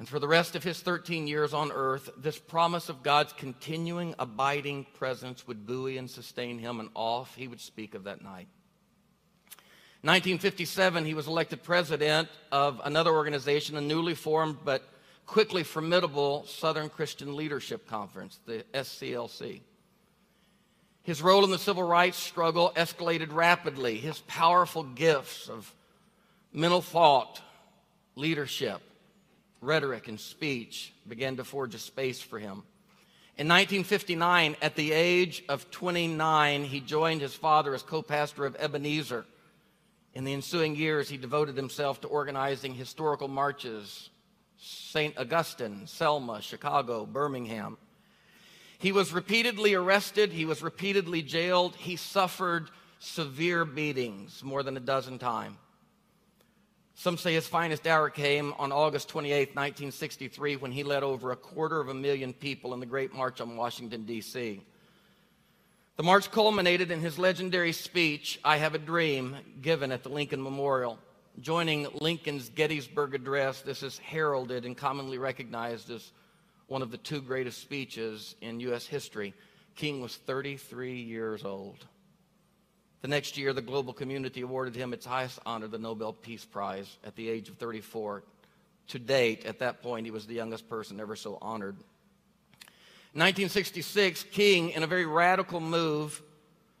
And 0.00 0.08
for 0.08 0.18
the 0.18 0.26
rest 0.26 0.56
of 0.56 0.64
his 0.64 0.80
13 0.80 1.26
years 1.26 1.52
on 1.52 1.70
earth, 1.70 2.08
this 2.16 2.38
promise 2.38 2.88
of 2.88 3.02
God's 3.02 3.34
continuing, 3.34 4.14
abiding 4.18 4.86
presence 4.94 5.46
would 5.46 5.66
buoy 5.66 5.98
and 5.98 6.10
sustain 6.10 6.58
him, 6.58 6.80
and 6.80 6.88
off 6.94 7.34
he 7.34 7.46
would 7.46 7.60
speak 7.60 7.94
of 7.94 8.04
that 8.04 8.22
night. 8.22 8.48
1957, 10.00 11.04
he 11.04 11.12
was 11.12 11.26
elected 11.26 11.62
president 11.62 12.30
of 12.50 12.80
another 12.82 13.10
organization, 13.10 13.76
a 13.76 13.82
newly 13.82 14.14
formed 14.14 14.56
but 14.64 14.82
quickly 15.26 15.62
formidable 15.62 16.46
Southern 16.46 16.88
Christian 16.88 17.36
Leadership 17.36 17.86
Conference, 17.86 18.40
the 18.46 18.64
SCLC. 18.72 19.60
His 21.02 21.20
role 21.20 21.44
in 21.44 21.50
the 21.50 21.58
civil 21.58 21.82
rights 21.82 22.16
struggle 22.16 22.72
escalated 22.74 23.34
rapidly. 23.34 23.98
His 23.98 24.20
powerful 24.20 24.82
gifts 24.82 25.50
of 25.50 25.70
mental 26.54 26.80
thought, 26.80 27.42
leadership, 28.16 28.80
rhetoric 29.60 30.08
and 30.08 30.18
speech 30.18 30.92
began 31.06 31.36
to 31.36 31.44
forge 31.44 31.74
a 31.74 31.78
space 31.78 32.20
for 32.20 32.38
him. 32.38 32.62
In 33.36 33.48
1959, 33.48 34.56
at 34.60 34.74
the 34.74 34.92
age 34.92 35.44
of 35.48 35.70
29, 35.70 36.64
he 36.64 36.80
joined 36.80 37.20
his 37.20 37.34
father 37.34 37.74
as 37.74 37.82
co 37.82 38.02
pastor 38.02 38.44
of 38.44 38.56
Ebenezer. 38.58 39.24
In 40.12 40.24
the 40.24 40.32
ensuing 40.32 40.76
years, 40.76 41.08
he 41.08 41.16
devoted 41.16 41.56
himself 41.56 42.00
to 42.00 42.08
organizing 42.08 42.74
historical 42.74 43.28
marches 43.28 44.10
St. 44.58 45.16
Augustine, 45.16 45.86
Selma, 45.86 46.42
Chicago, 46.42 47.06
Birmingham. 47.06 47.78
He 48.78 48.92
was 48.92 49.12
repeatedly 49.12 49.74
arrested, 49.74 50.32
he 50.32 50.44
was 50.44 50.62
repeatedly 50.62 51.22
jailed, 51.22 51.76
he 51.76 51.96
suffered 51.96 52.70
severe 52.98 53.64
beatings 53.64 54.42
more 54.44 54.62
than 54.62 54.76
a 54.76 54.80
dozen 54.80 55.18
times. 55.18 55.56
Some 57.00 57.16
say 57.16 57.32
his 57.32 57.46
finest 57.46 57.86
hour 57.86 58.10
came 58.10 58.52
on 58.58 58.72
August 58.72 59.08
28, 59.08 59.56
1963, 59.56 60.56
when 60.56 60.70
he 60.70 60.82
led 60.82 61.02
over 61.02 61.30
a 61.30 61.36
quarter 61.36 61.80
of 61.80 61.88
a 61.88 61.94
million 61.94 62.34
people 62.34 62.74
in 62.74 62.80
the 62.80 62.84
Great 62.84 63.14
March 63.14 63.40
on 63.40 63.56
Washington, 63.56 64.04
D.C. 64.04 64.60
The 65.96 66.02
march 66.02 66.30
culminated 66.30 66.90
in 66.90 67.00
his 67.00 67.18
legendary 67.18 67.72
speech, 67.72 68.38
I 68.44 68.58
Have 68.58 68.74
a 68.74 68.78
Dream, 68.78 69.34
given 69.62 69.92
at 69.92 70.02
the 70.02 70.10
Lincoln 70.10 70.42
Memorial. 70.42 70.98
Joining 71.40 71.86
Lincoln's 72.02 72.50
Gettysburg 72.50 73.14
Address, 73.14 73.62
this 73.62 73.82
is 73.82 73.96
heralded 73.96 74.66
and 74.66 74.76
commonly 74.76 75.16
recognized 75.16 75.88
as 75.90 76.12
one 76.66 76.82
of 76.82 76.90
the 76.90 76.98
two 76.98 77.22
greatest 77.22 77.62
speeches 77.62 78.34
in 78.42 78.60
U.S. 78.60 78.86
history. 78.86 79.32
King 79.74 80.02
was 80.02 80.16
33 80.16 81.00
years 81.00 81.46
old. 81.46 81.86
The 83.02 83.08
next 83.08 83.38
year, 83.38 83.52
the 83.52 83.62
global 83.62 83.92
community 83.92 84.42
awarded 84.42 84.74
him 84.74 84.92
its 84.92 85.06
highest 85.06 85.38
honor, 85.46 85.68
the 85.68 85.78
Nobel 85.78 86.12
Peace 86.12 86.44
Prize, 86.44 86.98
at 87.02 87.16
the 87.16 87.28
age 87.28 87.48
of 87.48 87.56
34. 87.56 88.22
To 88.88 88.98
date, 88.98 89.46
at 89.46 89.60
that 89.60 89.82
point, 89.82 90.04
he 90.04 90.10
was 90.10 90.26
the 90.26 90.34
youngest 90.34 90.68
person 90.68 91.00
ever 91.00 91.16
so 91.16 91.38
honored. 91.40 91.76
In 93.14 93.20
1966, 93.20 94.24
King, 94.24 94.70
in 94.70 94.82
a 94.82 94.86
very 94.86 95.06
radical 95.06 95.60
move, 95.60 96.22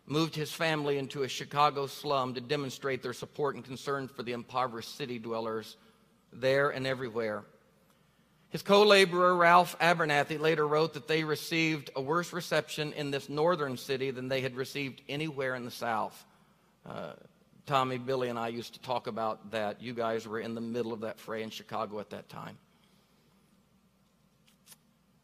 moved 0.06 0.34
his 0.34 0.52
family 0.52 0.98
into 0.98 1.22
a 1.22 1.28
Chicago 1.28 1.86
slum 1.86 2.34
to 2.34 2.40
demonstrate 2.40 3.02
their 3.02 3.12
support 3.12 3.54
and 3.54 3.64
concern 3.64 4.08
for 4.08 4.22
the 4.22 4.32
impoverished 4.32 4.96
city 4.96 5.18
dwellers 5.18 5.76
there 6.32 6.70
and 6.70 6.86
everywhere. 6.86 7.44
His 8.50 8.62
co 8.62 8.82
laborer, 8.82 9.34
Ralph 9.36 9.78
Abernathy, 9.78 10.38
later 10.38 10.66
wrote 10.66 10.94
that 10.94 11.06
they 11.06 11.22
received 11.22 11.90
a 11.94 12.00
worse 12.00 12.32
reception 12.32 12.92
in 12.92 13.12
this 13.12 13.28
northern 13.28 13.76
city 13.76 14.10
than 14.10 14.28
they 14.28 14.40
had 14.40 14.56
received 14.56 15.02
anywhere 15.08 15.54
in 15.54 15.64
the 15.64 15.70
South. 15.70 16.24
Uh, 16.84 17.12
Tommy, 17.66 17.98
Billy, 17.98 18.28
and 18.28 18.38
I 18.38 18.48
used 18.48 18.74
to 18.74 18.80
talk 18.80 19.06
about 19.06 19.52
that. 19.52 19.80
You 19.80 19.94
guys 19.94 20.26
were 20.26 20.40
in 20.40 20.56
the 20.56 20.60
middle 20.60 20.92
of 20.92 21.02
that 21.02 21.20
fray 21.20 21.44
in 21.44 21.50
Chicago 21.50 22.00
at 22.00 22.10
that 22.10 22.28
time. 22.28 22.58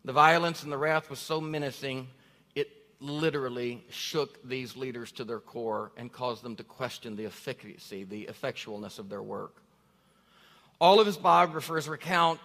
The 0.04 0.12
violence 0.12 0.62
and 0.62 0.70
the 0.70 0.78
wrath 0.78 1.10
was 1.10 1.18
so 1.18 1.40
menacing, 1.40 2.06
it 2.54 2.68
literally 3.00 3.84
shook 3.90 4.40
these 4.48 4.76
leaders 4.76 5.10
to 5.12 5.24
their 5.24 5.40
core 5.40 5.90
and 5.96 6.12
caused 6.12 6.44
them 6.44 6.54
to 6.56 6.62
question 6.62 7.16
the 7.16 7.26
efficacy, 7.26 8.04
the 8.04 8.26
effectualness 8.26 9.00
of 9.00 9.08
their 9.08 9.22
work. 9.22 9.62
All 10.78 11.00
of 11.00 11.06
his 11.06 11.16
biographers 11.16 11.88
recount 11.88 12.38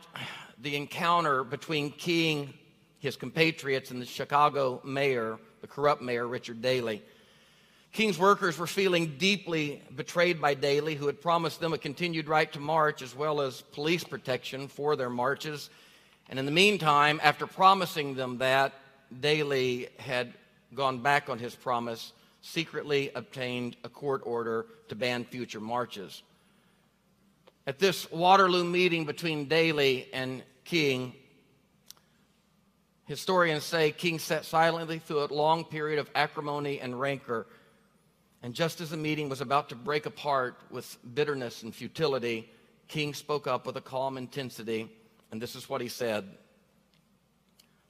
the 0.57 0.77
encounter 0.77 1.43
between 1.43 1.91
King, 1.91 2.53
his 2.99 3.17
compatriots, 3.17 3.91
and 3.91 4.01
the 4.01 4.05
Chicago 4.05 4.79
mayor, 4.85 5.37
the 5.59 5.67
corrupt 5.67 6.01
mayor, 6.01 6.25
Richard 6.25 6.61
Daley. 6.61 7.03
King's 7.91 8.17
workers 8.17 8.57
were 8.57 8.67
feeling 8.67 9.17
deeply 9.17 9.83
betrayed 9.97 10.39
by 10.39 10.53
Daley, 10.53 10.95
who 10.95 11.07
had 11.07 11.19
promised 11.19 11.59
them 11.59 11.73
a 11.73 11.77
continued 11.77 12.29
right 12.29 12.49
to 12.53 12.59
march 12.61 13.01
as 13.01 13.13
well 13.13 13.41
as 13.41 13.63
police 13.73 14.05
protection 14.05 14.69
for 14.69 14.95
their 14.95 15.09
marches. 15.09 15.69
And 16.29 16.39
in 16.39 16.45
the 16.45 16.53
meantime, 16.53 17.19
after 17.21 17.45
promising 17.45 18.15
them 18.15 18.37
that, 18.37 18.71
Daley 19.19 19.89
had 19.99 20.33
gone 20.73 20.99
back 20.99 21.27
on 21.27 21.37
his 21.37 21.53
promise, 21.53 22.13
secretly 22.39 23.11
obtained 23.13 23.75
a 23.83 23.89
court 23.89 24.21
order 24.23 24.67
to 24.87 24.95
ban 24.95 25.25
future 25.25 25.59
marches. 25.59 26.23
At 27.67 27.77
this 27.77 28.11
Waterloo 28.11 28.63
meeting 28.63 29.05
between 29.05 29.47
Daley 29.47 30.07
and 30.13 30.43
King, 30.63 31.13
historians 33.05 33.63
say 33.63 33.91
King 33.91 34.17
sat 34.17 34.45
silently 34.45 34.99
through 34.99 35.23
a 35.23 35.25
long 35.25 35.65
period 35.65 35.99
of 35.99 36.09
acrimony 36.15 36.79
and 36.79 36.99
rancor. 36.99 37.45
And 38.41 38.55
just 38.55 38.81
as 38.81 38.89
the 38.89 38.97
meeting 38.97 39.29
was 39.29 39.41
about 39.41 39.69
to 39.69 39.75
break 39.75 40.07
apart 40.07 40.59
with 40.71 40.97
bitterness 41.13 41.61
and 41.61 41.73
futility, 41.73 42.49
King 42.87 43.13
spoke 43.13 43.45
up 43.45 43.67
with 43.67 43.77
a 43.77 43.81
calm 43.81 44.17
intensity, 44.17 44.89
and 45.31 45.41
this 45.41 45.55
is 45.55 45.69
what 45.69 45.81
he 45.81 45.87
said 45.87 46.25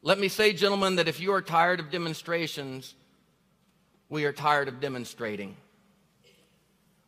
Let 0.01 0.19
me 0.19 0.27
say, 0.27 0.51
gentlemen, 0.51 0.97
that 0.97 1.07
if 1.07 1.19
you 1.19 1.33
are 1.33 1.41
tired 1.41 1.79
of 1.79 1.89
demonstrations, 1.91 2.93
We 4.09 4.25
are 4.25 4.33
tired 4.33 4.67
of 4.67 4.81
demonstrating. 4.81 5.55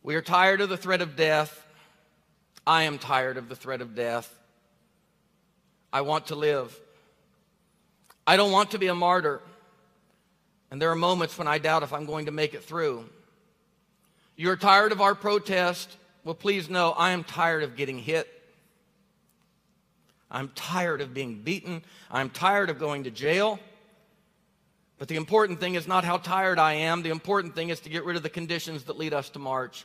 We 0.02 0.14
are 0.14 0.22
tired 0.22 0.62
of 0.62 0.70
the 0.70 0.78
threat 0.78 1.02
of 1.02 1.16
death. 1.16 1.63
I 2.66 2.84
am 2.84 2.98
tired 2.98 3.36
of 3.36 3.48
the 3.48 3.56
threat 3.56 3.80
of 3.80 3.94
death. 3.94 4.32
I 5.92 6.00
want 6.00 6.28
to 6.28 6.34
live. 6.34 6.78
I 8.26 8.36
don't 8.36 8.52
want 8.52 8.70
to 8.72 8.78
be 8.78 8.86
a 8.86 8.94
martyr. 8.94 9.40
And 10.70 10.80
there 10.80 10.90
are 10.90 10.96
moments 10.96 11.38
when 11.38 11.46
I 11.46 11.58
doubt 11.58 11.82
if 11.82 11.92
I'm 11.92 12.06
going 12.06 12.26
to 12.26 12.32
make 12.32 12.54
it 12.54 12.64
through. 12.64 13.04
You're 14.36 14.56
tired 14.56 14.92
of 14.92 15.00
our 15.00 15.14
protest. 15.14 15.96
Well, 16.24 16.34
please 16.34 16.68
know 16.68 16.92
I 16.92 17.10
am 17.10 17.22
tired 17.22 17.62
of 17.62 17.76
getting 17.76 17.98
hit. 17.98 18.28
I'm 20.30 20.48
tired 20.54 21.00
of 21.00 21.14
being 21.14 21.42
beaten. 21.42 21.82
I'm 22.10 22.30
tired 22.30 22.70
of 22.70 22.78
going 22.78 23.04
to 23.04 23.10
jail. 23.10 23.60
But 24.98 25.08
the 25.08 25.16
important 25.16 25.60
thing 25.60 25.74
is 25.74 25.86
not 25.86 26.04
how 26.04 26.16
tired 26.16 26.58
I 26.58 26.74
am. 26.74 27.02
The 27.02 27.10
important 27.10 27.54
thing 27.54 27.68
is 27.68 27.80
to 27.80 27.90
get 27.90 28.04
rid 28.04 28.16
of 28.16 28.22
the 28.22 28.30
conditions 28.30 28.84
that 28.84 28.98
lead 28.98 29.12
us 29.12 29.28
to 29.30 29.38
march. 29.38 29.84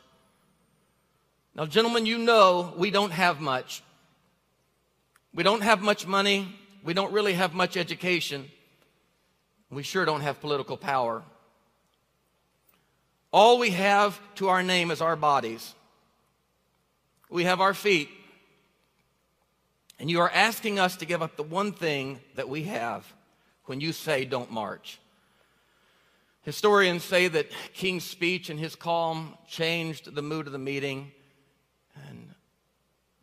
Now, 1.56 1.66
gentlemen, 1.66 2.06
you 2.06 2.18
know 2.18 2.74
we 2.78 2.92
don't 2.92 3.12
have 3.12 3.40
much. 3.40 3.84
We 5.34 5.44
don't 5.44 5.62
have 5.62 5.82
much 5.82 6.08
money. 6.08 6.56
We 6.84 6.94
don't 6.94 7.12
really 7.12 7.34
have 7.34 7.54
much 7.54 7.78
education. 7.78 8.50
We 9.70 9.84
sure 9.84 10.06
don't 10.06 10.22
have 10.22 10.42
political 10.42 10.78
power. 10.78 11.24
All 13.32 13.60
we 13.60 13.70
have 13.72 14.20
to 14.36 14.48
our 14.48 14.64
name 14.64 14.90
is 14.90 15.02
our 15.02 15.16
bodies. 15.16 15.76
We 17.30 17.44
have 17.44 17.62
our 17.62 17.74
feet. 17.74 18.10
And 20.00 20.10
you 20.10 20.22
are 20.22 20.32
asking 20.32 20.80
us 20.80 20.96
to 20.98 21.06
give 21.06 21.22
up 21.22 21.36
the 21.36 21.44
one 21.44 21.74
thing 21.74 22.22
that 22.36 22.50
we 22.50 22.64
have 22.64 23.06
when 23.66 23.82
you 23.82 23.92
say 23.92 24.26
don't 24.26 24.52
march. 24.52 25.00
Historians 26.42 27.04
say 27.04 27.28
that 27.28 27.52
King's 27.74 28.06
speech 28.06 28.50
and 28.50 28.60
his 28.60 28.76
calm 28.76 29.38
changed 29.48 30.16
the 30.16 30.22
mood 30.22 30.48
of 30.48 30.54
the 30.54 30.58
meeting, 30.58 31.12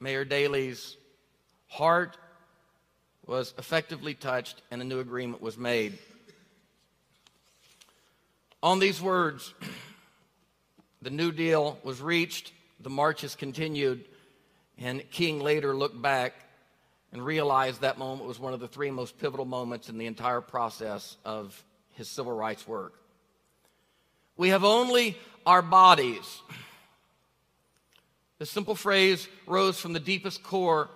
Mayor 0.01 0.25
Daley's 0.25 0.97
heart 1.69 2.17
was 3.27 3.55
effectively 3.59 4.15
touched, 4.15 4.63
and 4.71 4.81
a 4.81 4.85
new 4.85 5.01
agreement 5.01 5.43
was 5.43 5.59
made. 5.59 5.99
On 8.63 8.79
these 8.79 9.01
words, 9.01 9.53
the 11.03 11.11
New 11.11 11.33
Deal 11.33 11.79
was 11.83 12.01
reached, 12.01 12.53
the 12.81 12.91
marches 12.91 13.35
continued, 13.35 14.05
and 14.79 15.09
King 15.11 15.41
later 15.41 15.75
looked 15.75 16.01
back 16.01 16.35
and 17.13 17.25
realized 17.25 17.81
that 17.81 17.99
moment 17.99 18.29
was 18.29 18.39
one 18.39 18.53
of 18.53 18.61
the 18.61 18.69
three 18.69 18.91
most 18.91 19.19
pivotal 19.19 19.45
moments 19.45 19.89
in 19.89 19.99
the 19.99 20.07
entire 20.07 20.41
process 20.41 21.17
of 21.25 21.65
his 21.95 22.09
civil 22.09 22.33
rights 22.33 22.69
work. 22.69 22.95
We 24.37 24.51
have 24.51 24.65
only 24.65 25.17
our 25.47 25.63
bodies. 25.63 26.43
The 28.39 28.47
simple 28.47 28.75
phrase 28.75 29.29
rose 29.47 29.81
from 29.81 29.93
the 29.93 30.01
deepest 30.01 30.43
core 30.43 30.91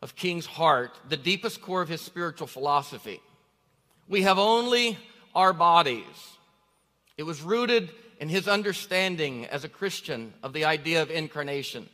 of 0.00 0.16
King's 0.16 0.46
heart, 0.46 0.98
the 1.08 1.16
deepest 1.16 1.60
core 1.60 1.82
of 1.82 1.88
his 1.88 2.00
spiritual 2.00 2.46
philosophy. 2.46 3.20
We 4.08 4.22
have 4.22 4.38
only 4.38 4.98
our 5.34 5.52
bodies. 5.52 6.04
It 7.16 7.24
was 7.24 7.42
rooted 7.42 7.90
in 8.20 8.28
his 8.28 8.48
understanding 8.48 9.46
as 9.46 9.64
a 9.64 9.68
Christian 9.68 10.32
of 10.42 10.52
the 10.52 10.64
idea 10.64 11.02
of 11.02 11.10
incarnation, 11.10 11.88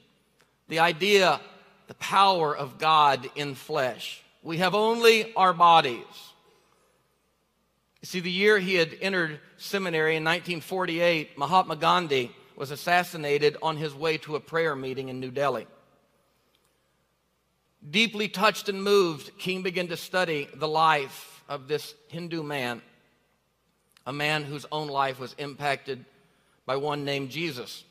the 0.68 0.78
idea 0.78 1.40
the 1.86 1.94
power 1.94 2.56
of 2.56 2.78
God 2.78 3.28
in 3.34 3.54
flesh. 3.54 4.22
We 4.42 4.58
have 4.58 4.74
only 4.74 5.34
our 5.34 5.52
bodies. 5.52 6.04
You 8.00 8.06
see, 8.06 8.20
the 8.20 8.30
year 8.30 8.58
he 8.58 8.74
had 8.74 8.96
entered 9.00 9.40
seminary 9.56 10.16
in 10.16 10.24
1948, 10.24 11.38
Mahatma 11.38 11.76
Gandhi 11.76 12.30
was 12.56 12.70
assassinated 12.70 13.56
on 13.62 13.76
his 13.76 13.94
way 13.94 14.18
to 14.18 14.36
a 14.36 14.40
prayer 14.40 14.76
meeting 14.76 15.08
in 15.08 15.20
New 15.20 15.30
Delhi. 15.30 15.66
Deeply 17.88 18.28
touched 18.28 18.68
and 18.68 18.82
moved, 18.82 19.36
King 19.38 19.62
began 19.62 19.88
to 19.88 19.96
study 19.96 20.48
the 20.54 20.68
life 20.68 21.42
of 21.48 21.68
this 21.68 21.94
Hindu 22.08 22.42
man, 22.42 22.80
a 24.06 24.12
man 24.12 24.44
whose 24.44 24.66
own 24.72 24.88
life 24.88 25.20
was 25.20 25.34
impacted 25.38 26.04
by 26.64 26.76
one 26.76 27.04
named 27.04 27.30
Jesus. 27.30 27.84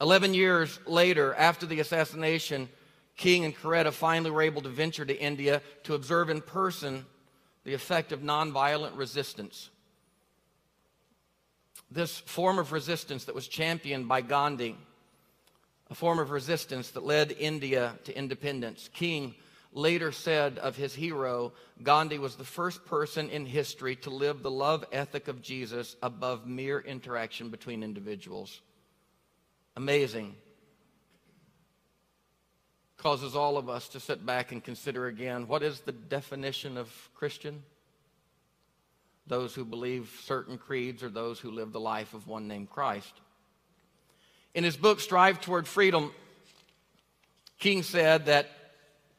Eleven 0.00 0.32
years 0.34 0.80
later, 0.86 1.34
after 1.34 1.66
the 1.66 1.80
assassination, 1.80 2.68
King 3.16 3.44
and 3.44 3.54
Coretta 3.54 3.92
finally 3.92 4.30
were 4.30 4.42
able 4.42 4.62
to 4.62 4.68
venture 4.68 5.04
to 5.04 5.20
India 5.20 5.60
to 5.84 5.94
observe 5.94 6.30
in 6.30 6.40
person 6.40 7.04
the 7.64 7.74
effect 7.74 8.10
of 8.10 8.20
nonviolent 8.20 8.96
resistance. 8.96 9.68
This 11.92 12.18
form 12.20 12.58
of 12.58 12.72
resistance 12.72 13.24
that 13.24 13.34
was 13.34 13.46
championed 13.46 14.08
by 14.08 14.22
Gandhi, 14.22 14.76
a 15.90 15.94
form 15.94 16.18
of 16.18 16.30
resistance 16.30 16.90
that 16.90 17.04
led 17.04 17.32
India 17.32 17.98
to 18.04 18.16
independence. 18.16 18.88
King 18.94 19.34
later 19.74 20.10
said 20.10 20.58
of 20.58 20.74
his 20.74 20.94
hero, 20.94 21.52
Gandhi 21.82 22.18
was 22.18 22.36
the 22.36 22.44
first 22.44 22.86
person 22.86 23.28
in 23.28 23.44
history 23.44 23.96
to 23.96 24.10
live 24.10 24.42
the 24.42 24.50
love 24.50 24.86
ethic 24.90 25.28
of 25.28 25.42
Jesus 25.42 25.96
above 26.02 26.46
mere 26.46 26.80
interaction 26.80 27.50
between 27.50 27.82
individuals. 27.82 28.62
Amazing. 29.76 30.34
Causes 32.96 33.36
all 33.36 33.58
of 33.58 33.68
us 33.68 33.88
to 33.88 34.00
sit 34.00 34.24
back 34.24 34.50
and 34.50 34.64
consider 34.64 35.08
again 35.08 35.46
what 35.46 35.62
is 35.62 35.80
the 35.80 35.92
definition 35.92 36.78
of 36.78 37.10
Christian? 37.14 37.62
Those 39.26 39.54
who 39.54 39.64
believe 39.64 40.20
certain 40.24 40.58
creeds 40.58 41.02
or 41.02 41.08
those 41.08 41.38
who 41.38 41.50
live 41.50 41.72
the 41.72 41.80
life 41.80 42.14
of 42.14 42.26
one 42.26 42.48
named 42.48 42.70
Christ. 42.70 43.12
In 44.54 44.64
his 44.64 44.76
book, 44.76 45.00
Stride 45.00 45.40
Toward 45.40 45.66
Freedom, 45.66 46.12
King 47.58 47.82
said 47.82 48.26
that 48.26 48.50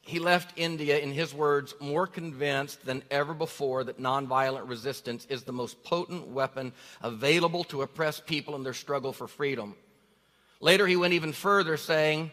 he 0.06 0.20
left 0.20 0.52
India, 0.58 1.00
in 1.00 1.14
his 1.14 1.34
words, 1.34 1.74
more 1.80 2.06
convinced 2.06 2.86
than 2.86 3.04
ever 3.10 3.34
before 3.34 3.86
that 3.86 4.02
nonviolent 4.02 4.68
resistance 4.68 5.26
is 5.30 5.44
the 5.44 5.54
most 5.54 5.82
potent 5.84 6.28
weapon 6.28 6.74
available 7.02 7.64
to 7.66 7.82
oppress 7.84 8.20
people 8.20 8.56
in 8.56 8.64
their 8.64 8.74
struggle 8.74 9.14
for 9.14 9.30
freedom. 9.30 9.76
Later, 10.60 10.86
he 10.88 10.98
went 10.98 11.14
even 11.14 11.32
further, 11.32 11.78
saying, 11.78 12.32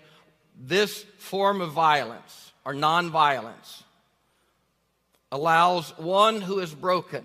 This 0.59 1.05
form 1.19 1.61
of 1.61 1.71
violence, 1.71 2.53
or 2.65 2.75
nonviolence, 2.75 3.85
allows 5.31 5.97
one 5.97 6.41
who 6.41 6.59
is 6.59 6.75
broken 6.75 7.25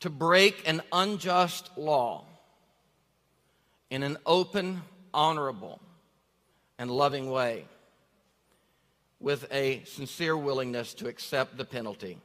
to 0.00 0.10
break 0.10 0.68
an 0.68 0.82
unjust 0.92 1.70
law 1.76 2.24
in 3.90 4.02
an 4.02 4.18
open, 4.26 4.82
honorable, 5.14 5.80
and 6.78 6.90
loving 6.90 7.30
way 7.30 7.64
with 9.20 9.50
a 9.50 9.82
sincere 9.84 10.36
willingness 10.36 10.94
to 10.94 11.08
accept 11.08 11.56
the 11.56 11.64
penalty. 11.64 12.18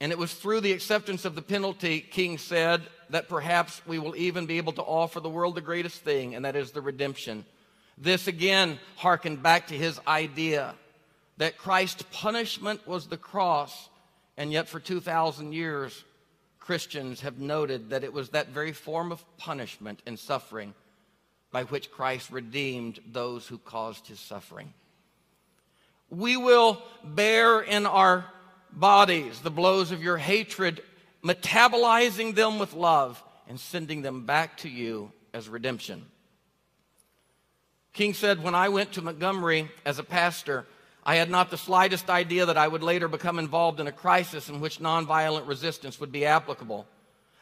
And 0.00 0.12
it 0.12 0.18
was 0.18 0.32
through 0.32 0.60
the 0.60 0.72
acceptance 0.72 1.24
of 1.24 1.34
the 1.34 1.42
penalty, 1.42 2.00
King 2.00 2.38
said, 2.38 2.82
that 3.10 3.28
perhaps 3.28 3.82
we 3.86 3.98
will 3.98 4.14
even 4.16 4.46
be 4.46 4.58
able 4.58 4.72
to 4.74 4.82
offer 4.82 5.18
the 5.20 5.28
world 5.28 5.54
the 5.54 5.60
greatest 5.60 6.02
thing, 6.02 6.34
and 6.34 6.44
that 6.44 6.56
is 6.56 6.70
the 6.70 6.80
redemption. 6.80 7.44
This 7.96 8.28
again 8.28 8.78
harkened 8.96 9.42
back 9.42 9.66
to 9.68 9.74
his 9.74 10.00
idea 10.06 10.74
that 11.38 11.58
Christ's 11.58 12.04
punishment 12.12 12.86
was 12.86 13.06
the 13.06 13.16
cross, 13.16 13.88
and 14.38 14.52
yet 14.52 14.68
for 14.68 14.78
2,000 14.78 15.52
years, 15.52 16.04
Christians 16.60 17.22
have 17.22 17.40
noted 17.40 17.90
that 17.90 18.04
it 18.04 18.12
was 18.12 18.30
that 18.30 18.50
very 18.50 18.72
form 18.72 19.10
of 19.10 19.24
punishment 19.36 20.00
and 20.06 20.16
suffering 20.16 20.74
by 21.50 21.64
which 21.64 21.90
Christ 21.90 22.30
redeemed 22.30 23.00
those 23.10 23.48
who 23.48 23.58
caused 23.58 24.06
his 24.06 24.20
suffering. 24.20 24.72
We 26.08 26.36
will 26.36 26.80
bear 27.02 27.60
in 27.60 27.84
our 27.84 28.26
bodies 28.70 29.40
the 29.40 29.50
blows 29.50 29.90
of 29.90 30.04
your 30.04 30.18
hatred, 30.18 30.82
metabolizing 31.24 32.36
them 32.36 32.60
with 32.60 32.74
love 32.74 33.22
and 33.48 33.58
sending 33.58 34.02
them 34.02 34.24
back 34.24 34.58
to 34.58 34.68
you 34.68 35.10
as 35.34 35.48
redemption. 35.48 36.06
King 37.92 38.14
said, 38.14 38.44
When 38.44 38.54
I 38.54 38.68
went 38.68 38.92
to 38.92 39.02
Montgomery 39.02 39.68
as 39.84 39.98
a 39.98 40.04
pastor, 40.04 40.64
I 41.08 41.14
had 41.14 41.30
not 41.30 41.50
the 41.50 41.56
slightest 41.56 42.10
idea 42.10 42.44
that 42.44 42.58
I 42.58 42.68
would 42.68 42.82
later 42.82 43.08
become 43.08 43.38
involved 43.38 43.80
in 43.80 43.86
a 43.86 43.92
crisis 43.92 44.50
in 44.50 44.60
which 44.60 44.78
nonviolent 44.78 45.48
resistance 45.48 45.98
would 45.98 46.12
be 46.12 46.26
applicable. 46.26 46.86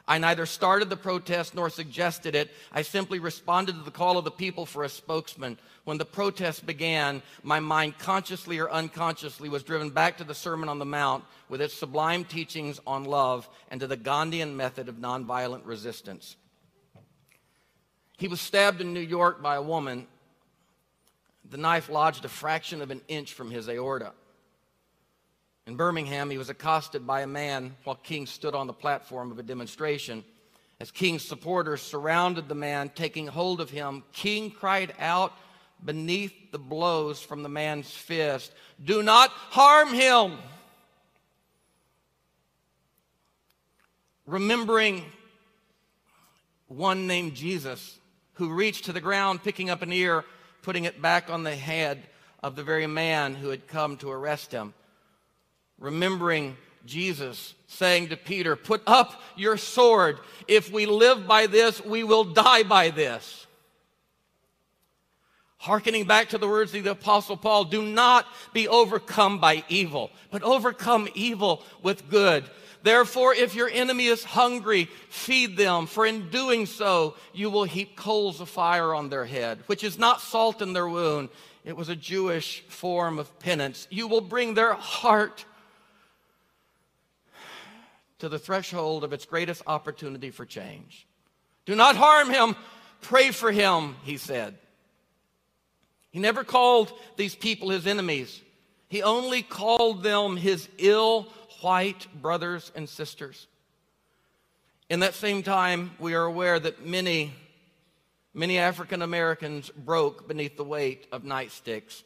I 0.07 0.19
neither 0.19 0.47
started 0.47 0.89
the 0.89 0.97
protest 0.97 1.53
nor 1.53 1.69
suggested 1.69 2.37
it. 2.37 2.53
I 2.71 2.83
simply 2.83 3.19
responded 3.19 3.73
to 3.73 3.83
the 3.83 3.91
call 3.91 4.19
of 4.19 4.25
the 4.25 4.31
people 4.31 4.67
for 4.67 4.85
a 4.85 4.89
spokesman. 4.89 5.59
When 5.83 5.99
the 5.99 6.05
protest 6.05 6.65
began, 6.65 7.23
my 7.43 7.59
mind 7.59 7.99
consciously 7.99 8.61
or 8.61 8.71
unconsciously 8.71 9.49
was 9.49 9.65
driven 9.65 9.91
back 9.91 10.19
to 10.19 10.25
the 10.25 10.33
Sermon 10.33 10.69
on 10.69 10.79
the 10.79 10.85
Mount 10.85 11.25
with 11.49 11.61
its 11.61 11.75
sublime 11.75 12.25
teachings 12.25 12.79
on 12.87 13.03
love 13.03 13.49
and 13.69 13.81
to 13.81 13.89
the 13.89 13.97
Gandhian 13.97 14.55
method 14.55 14.89
of 14.89 14.99
nonviolent 14.99 15.63
resistance. 15.65 16.37
He 18.17 18.29
was 18.29 18.41
stabbed 18.41 18.81
in 18.81 18.95
New 18.95 19.01
York 19.01 19.43
by 19.43 19.57
a 19.57 19.63
woman. 19.63 20.07
The 21.51 21.57
knife 21.57 21.89
lodged 21.89 22.25
a 22.25 22.29
fraction 22.29 22.83
of 22.83 22.91
an 22.91 23.03
inch 23.09 23.33
from 23.33 23.51
his 23.51 23.69
aorta. 23.69 24.13
In 25.67 25.77
Birmingham, 25.77 26.31
he 26.31 26.39
was 26.39 26.49
accosted 26.49 27.07
by 27.07 27.23
a 27.23 27.27
man 27.27 27.77
while 27.85 27.97
King 27.97 28.27
stood 28.27 28.55
on 28.55 28.67
the 28.67 28.73
platform 28.73 29.31
of 29.31 29.39
a 29.39 29.43
demonstration. 29.43 30.25
As 30.81 30.91
King's 30.91 31.25
supporters 31.25 31.83
surrounded 31.83 32.49
the 32.49 32.55
man, 32.55 32.91
taking 32.95 33.27
hold 33.27 33.61
of 33.61 33.71
him, 33.71 34.05
King 34.13 34.51
cried 34.51 34.95
out 34.99 35.33
beneath 35.85 36.53
the 36.53 36.59
blows 36.59 37.21
from 37.21 37.43
the 37.43 37.49
man's 37.49 37.91
fist, 37.91 38.53
Do 38.83 39.03
not 39.03 39.31
harm 39.31 39.93
him! 39.93 40.39
Remembering 44.27 45.05
one 46.69 47.07
named 47.07 47.35
Jesus 47.35 47.99
who 48.35 48.53
reached 48.53 48.85
to 48.85 48.93
the 48.93 49.01
ground, 49.01 49.43
picking 49.43 49.71
up 49.71 49.83
an 49.83 49.93
ear, 49.93 50.25
putting 50.67 50.85
it 50.85 51.01
back 51.01 51.31
on 51.31 51.45
the 51.45 51.55
head 51.55 52.03
of 52.43 52.57
the 52.57 52.63
very 52.65 52.89
man 52.89 53.37
who 53.37 53.51
had 53.51 53.69
come 53.69 53.97
to 53.97 54.11
arrest 54.11 54.51
him. 54.51 54.75
Remembering 55.79 56.57
Jesus 56.85 57.55
saying 57.69 58.09
to 58.09 58.17
Peter, 58.17 58.57
Put 58.57 58.83
up 58.85 59.23
your 59.37 59.59
sword. 59.59 60.19
If 60.49 60.73
we 60.73 60.85
live 60.85 61.25
by 61.29 61.47
this, 61.47 61.85
we 61.85 62.03
will 62.03 62.25
die 62.25 62.65
by 62.65 62.91
this. 62.91 63.47
Harkening 65.59 66.05
back 66.05 66.31
to 66.31 66.39
the 66.39 66.49
words 66.49 66.75
of 66.75 66.83
the 66.83 66.91
Apostle 66.91 67.37
Paul, 67.37 67.63
do 67.63 67.83
not 67.83 68.27
be 68.53 68.67
overcome 68.67 69.39
by 69.39 69.63
evil, 69.69 70.11
but 70.33 70.43
overcome 70.43 71.09
evil 71.15 71.63
with 71.81 72.11
good. 72.11 72.43
Therefore, 72.87 73.35
if 73.35 73.57
your 73.57 73.69
enemy 73.69 74.07
is 74.07 74.23
hungry, 74.23 74.85
feed 75.09 75.57
them, 75.57 75.89
for 75.89 76.07
in 76.07 76.31
doing 76.31 76.67
so, 76.67 77.17
you 77.33 77.51
will 77.51 77.65
heap 77.65 77.97
coals 77.97 78.41
of 78.41 78.49
fire 78.49 78.95
on 78.95 79.09
their 79.09 79.25
head, 79.25 79.59
which 79.67 79.83
is 79.83 79.99
not 79.99 80.21
salt 80.21 80.63
in 80.63 80.73
their 80.73 80.87
wound. 80.87 81.31
It 81.65 81.77
was 81.77 81.89
a 81.89 81.97
Jewish 81.97 82.61
form 82.69 83.19
of 83.19 83.41
penance. 83.41 83.89
You 83.91 84.07
will 84.07 84.21
bring 84.21 84.55
their 84.55 84.75
heart 84.75 85.45
to 88.21 88.29
the 88.29 88.39
threshold 88.39 89.03
of 89.03 89.13
its 89.13 89.27
greatest 89.27 89.63
opportunity 89.67 90.31
for 90.31 90.47
change. 90.47 91.09
Do 91.65 91.75
not 91.75 91.97
harm 91.97 92.31
him, 92.31 92.55
pray 93.01 93.33
for 93.33 93.51
him, 93.51 93.97
he 94.05 94.17
said. 94.17 94.57
He 96.13 96.21
never 96.21 96.45
called 96.45 96.93
these 97.17 97.35
people 97.35 97.71
his 97.71 97.85
enemies. 97.89 98.41
He 98.87 99.03
only 99.03 99.43
called 99.43 100.05
them 100.05 100.37
his 100.37 100.69
ill 100.79 101.33
white 101.61 102.07
brothers 102.21 102.73
and 102.75 102.89
sisters. 102.89 103.47
In 104.89 105.01
that 105.01 105.15
same 105.15 105.43
time, 105.43 105.91
we 105.99 106.15
are 106.15 106.25
aware 106.25 106.61
that 106.61 106.87
many, 106.87 107.33
many 108.33 108.59
African 108.59 109.03
Americans 109.03 109.71
broke 109.71 110.29
beneath 110.29 110.57
the 110.57 110.65
weight 110.65 111.07
of 111.11 111.23
nightsticks. 111.23 112.03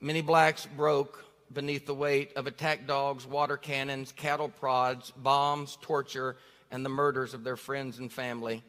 Many 0.00 0.22
blacks 0.22 0.66
broke 0.76 1.24
beneath 1.52 1.84
the 1.84 1.94
weight 1.94 2.32
of 2.36 2.46
attack 2.46 2.86
dogs, 2.86 3.26
water 3.26 3.56
cannons, 3.56 4.12
cattle 4.12 4.48
prods, 4.48 5.10
bombs, 5.10 5.76
torture, 5.82 6.36
and 6.70 6.84
the 6.84 6.88
murders 6.88 7.34
of 7.34 7.44
their 7.44 7.56
friends 7.56 7.98
and 7.98 8.10
family. 8.10 8.62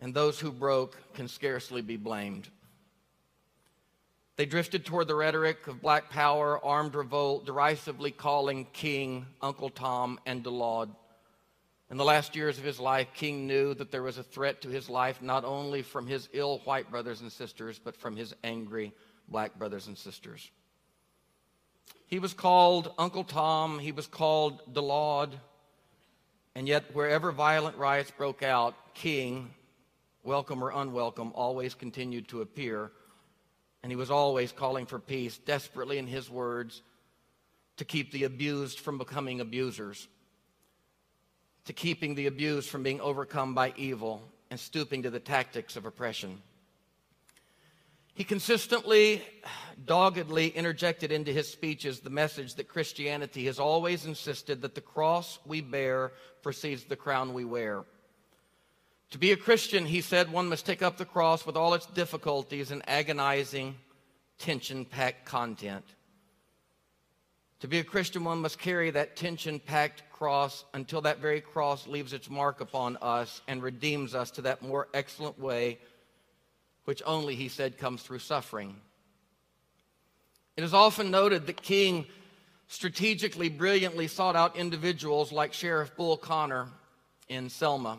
And 0.00 0.14
those 0.14 0.38
who 0.38 0.52
broke 0.52 0.96
can 1.14 1.28
scarcely 1.28 1.82
be 1.82 1.96
blamed. 1.96 2.48
They 4.40 4.46
drifted 4.46 4.86
toward 4.86 5.06
the 5.06 5.14
rhetoric 5.14 5.66
of 5.66 5.82
black 5.82 6.08
power, 6.08 6.58
armed 6.64 6.94
revolt, 6.94 7.44
derisively 7.44 8.10
calling 8.10 8.66
King 8.72 9.26
Uncle 9.42 9.68
Tom 9.68 10.18
and 10.24 10.42
DeLawd. 10.42 10.88
In 11.90 11.98
the 11.98 12.06
last 12.06 12.34
years 12.34 12.56
of 12.56 12.64
his 12.64 12.80
life, 12.80 13.08
King 13.12 13.46
knew 13.46 13.74
that 13.74 13.90
there 13.90 14.02
was 14.02 14.16
a 14.16 14.22
threat 14.22 14.62
to 14.62 14.70
his 14.70 14.88
life 14.88 15.20
not 15.20 15.44
only 15.44 15.82
from 15.82 16.06
his 16.06 16.30
ill 16.32 16.62
white 16.64 16.90
brothers 16.90 17.20
and 17.20 17.30
sisters, 17.30 17.78
but 17.78 17.98
from 17.98 18.16
his 18.16 18.34
angry 18.42 18.94
black 19.28 19.58
brothers 19.58 19.88
and 19.88 19.98
sisters. 19.98 20.50
He 22.06 22.18
was 22.18 22.32
called 22.32 22.94
Uncle 22.96 23.24
Tom, 23.24 23.78
he 23.78 23.92
was 23.92 24.06
called 24.06 24.72
DeLawd, 24.72 25.34
and 26.54 26.66
yet 26.66 26.94
wherever 26.94 27.30
violent 27.30 27.76
riots 27.76 28.10
broke 28.10 28.42
out, 28.42 28.74
King, 28.94 29.50
welcome 30.24 30.64
or 30.64 30.70
unwelcome, 30.70 31.30
always 31.34 31.74
continued 31.74 32.26
to 32.28 32.40
appear 32.40 32.90
and 33.82 33.90
he 33.90 33.96
was 33.96 34.10
always 34.10 34.52
calling 34.52 34.86
for 34.86 34.98
peace, 34.98 35.38
desperately, 35.38 35.98
in 35.98 36.06
his 36.06 36.28
words, 36.30 36.82
to 37.78 37.84
keep 37.84 38.12
the 38.12 38.24
abused 38.24 38.80
from 38.80 38.98
becoming 38.98 39.40
abusers, 39.40 40.06
to 41.64 41.72
keeping 41.72 42.14
the 42.14 42.26
abused 42.26 42.68
from 42.68 42.82
being 42.82 43.00
overcome 43.00 43.54
by 43.54 43.72
evil 43.76 44.22
and 44.50 44.60
stooping 44.60 45.02
to 45.02 45.10
the 45.10 45.20
tactics 45.20 45.76
of 45.76 45.86
oppression. 45.86 46.42
He 48.12 48.24
consistently, 48.24 49.22
doggedly 49.86 50.48
interjected 50.48 51.10
into 51.10 51.32
his 51.32 51.50
speeches 51.50 52.00
the 52.00 52.10
message 52.10 52.56
that 52.56 52.68
Christianity 52.68 53.46
has 53.46 53.58
always 53.58 54.04
insisted 54.04 54.60
that 54.60 54.74
the 54.74 54.80
cross 54.82 55.38
we 55.46 55.62
bear 55.62 56.12
precedes 56.42 56.84
the 56.84 56.96
crown 56.96 57.32
we 57.32 57.46
wear. 57.46 57.84
To 59.10 59.18
be 59.18 59.32
a 59.32 59.36
Christian, 59.36 59.86
he 59.86 60.02
said, 60.02 60.30
one 60.30 60.48
must 60.48 60.64
take 60.64 60.82
up 60.82 60.96
the 60.96 61.04
cross 61.04 61.44
with 61.44 61.56
all 61.56 61.74
its 61.74 61.86
difficulties 61.86 62.70
and 62.70 62.88
agonizing, 62.88 63.74
tension 64.38 64.84
packed 64.84 65.24
content. 65.24 65.84
To 67.60 67.68
be 67.68 67.80
a 67.80 67.84
Christian, 67.84 68.22
one 68.22 68.38
must 68.38 68.58
carry 68.58 68.90
that 68.90 69.16
tension 69.16 69.58
packed 69.58 70.04
cross 70.12 70.64
until 70.72 71.00
that 71.02 71.18
very 71.18 71.40
cross 71.40 71.88
leaves 71.88 72.12
its 72.12 72.30
mark 72.30 72.60
upon 72.60 72.96
us 72.98 73.42
and 73.48 73.62
redeems 73.62 74.14
us 74.14 74.30
to 74.32 74.42
that 74.42 74.62
more 74.62 74.88
excellent 74.94 75.38
way, 75.40 75.78
which 76.84 77.02
only, 77.04 77.34
he 77.34 77.48
said, 77.48 77.78
comes 77.78 78.02
through 78.02 78.20
suffering. 78.20 78.76
It 80.56 80.62
is 80.62 80.72
often 80.72 81.10
noted 81.10 81.46
that 81.46 81.60
King 81.60 82.06
strategically, 82.68 83.48
brilliantly 83.48 84.06
sought 84.06 84.36
out 84.36 84.56
individuals 84.56 85.32
like 85.32 85.52
Sheriff 85.52 85.96
Bull 85.96 86.16
Connor 86.16 86.68
in 87.28 87.50
Selma 87.50 87.98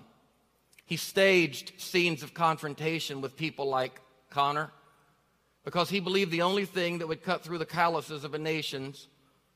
he 0.91 0.97
staged 0.97 1.71
scenes 1.80 2.21
of 2.21 2.34
confrontation 2.34 3.21
with 3.21 3.38
people 3.38 3.69
like 3.69 4.01
Connor 4.30 4.69
because 5.63 5.89
he 5.89 6.01
believed 6.01 6.32
the 6.32 6.41
only 6.41 6.65
thing 6.65 6.97
that 6.97 7.08
would 7.08 7.23
cut 7.23 7.45
through 7.45 7.60
the 7.60 7.65
calluses 7.65 8.25
of 8.25 8.34
a 8.34 8.38
nation's 8.38 9.08